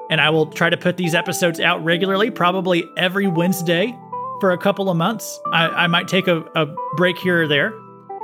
And 0.08 0.20
I 0.20 0.30
will 0.30 0.46
try 0.46 0.70
to 0.70 0.76
put 0.76 0.98
these 0.98 1.16
episodes 1.16 1.58
out 1.58 1.82
regularly, 1.82 2.30
probably 2.30 2.84
every 2.96 3.26
Wednesday 3.26 3.92
for 4.40 4.52
a 4.52 4.58
couple 4.58 4.88
of 4.88 4.96
months. 4.96 5.40
I, 5.52 5.66
I 5.66 5.86
might 5.88 6.06
take 6.06 6.28
a, 6.28 6.44
a 6.54 6.66
break 6.96 7.18
here 7.18 7.42
or 7.42 7.48
there 7.48 7.72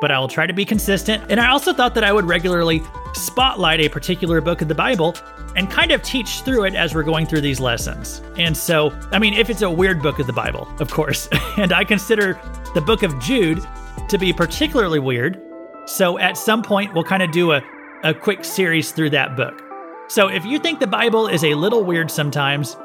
but 0.01 0.11
I 0.11 0.19
will 0.19 0.29
try 0.29 0.47
to 0.47 0.53
be 0.53 0.65
consistent. 0.65 1.23
And 1.29 1.41
I 1.41 1.51
also 1.51 1.73
thought 1.73 1.95
that 1.95 2.05
I 2.05 2.13
would 2.13 2.25
regularly 2.25 2.83
spotlight 3.15 3.81
a 3.81 3.89
particular 3.89 4.41
book 4.41 4.61
of 4.61 4.69
the 4.69 4.75
Bible 4.75 5.15
and 5.57 5.71
kind 5.71 5.93
of 5.93 6.03
teach 6.03 6.41
through 6.41 6.65
it 6.65 6.75
as 6.75 6.95
we're 6.95 7.05
going 7.05 7.27
through 7.27 7.41
these 7.41 7.61
lessons. 7.61 8.21
And 8.37 8.57
so, 8.57 8.91
I 9.13 9.19
mean, 9.19 9.35
if 9.35 9.51
it's 9.51 9.63
a 9.63 9.71
weird 9.71 10.03
book 10.03 10.19
of 10.19 10.27
the 10.27 10.33
Bible, 10.33 10.69
of 10.81 10.91
course, 10.91 11.29
and 11.57 11.73
I 11.73 11.85
consider 11.85 12.41
the 12.75 12.81
book 12.81 13.03
of 13.03 13.19
Jude 13.21 13.65
to 14.09 14.19
be 14.19 14.33
particularly 14.33 14.99
weird. 14.99 15.41
So 15.87 16.19
at 16.19 16.37
some 16.37 16.63
point, 16.63 16.93
we'll 16.95 17.05
kind 17.05 17.23
of 17.23 17.31
do 17.31 17.53
a, 17.53 17.63
a 18.03 18.13
quick 18.13 18.45
series 18.45 18.91
through 18.91 19.11
that 19.11 19.37
book. 19.37 19.63
So 20.09 20.29
if 20.29 20.45
you 20.45 20.59
think 20.59 20.81
the 20.81 20.87
Bible 20.87 21.29
is 21.29 21.45
a 21.45 21.55
little 21.55 21.85
weird 21.85 22.11
sometimes, 22.11 22.77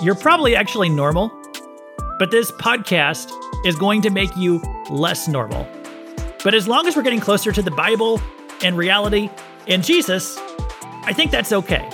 you're 0.00 0.14
probably 0.14 0.56
actually 0.56 0.88
normal. 0.88 1.30
But 2.18 2.30
this 2.30 2.50
podcast 2.52 3.30
is 3.64 3.76
going 3.76 4.02
to 4.02 4.10
make 4.10 4.36
you 4.36 4.60
less 4.90 5.28
normal. 5.28 5.68
But 6.44 6.54
as 6.54 6.68
long 6.68 6.86
as 6.86 6.96
we're 6.96 7.02
getting 7.02 7.20
closer 7.20 7.52
to 7.52 7.62
the 7.62 7.70
Bible 7.70 8.20
and 8.62 8.76
reality 8.76 9.30
and 9.66 9.84
Jesus, 9.84 10.38
I 11.04 11.12
think 11.12 11.30
that's 11.30 11.52
okay, 11.52 11.88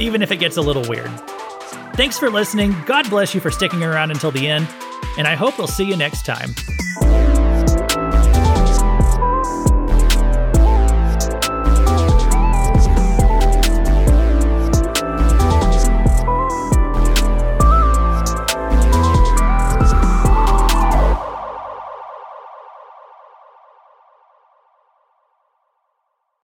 even 0.00 0.22
if 0.22 0.30
it 0.30 0.36
gets 0.36 0.56
a 0.56 0.62
little 0.62 0.84
weird. 0.88 1.10
Thanks 1.94 2.18
for 2.18 2.30
listening. 2.30 2.74
God 2.86 3.08
bless 3.08 3.34
you 3.34 3.40
for 3.40 3.50
sticking 3.50 3.82
around 3.82 4.10
until 4.10 4.30
the 4.30 4.46
end, 4.48 4.68
and 5.18 5.26
I 5.26 5.34
hope 5.34 5.58
we'll 5.58 5.66
see 5.66 5.84
you 5.84 5.96
next 5.96 6.24
time. 6.26 6.50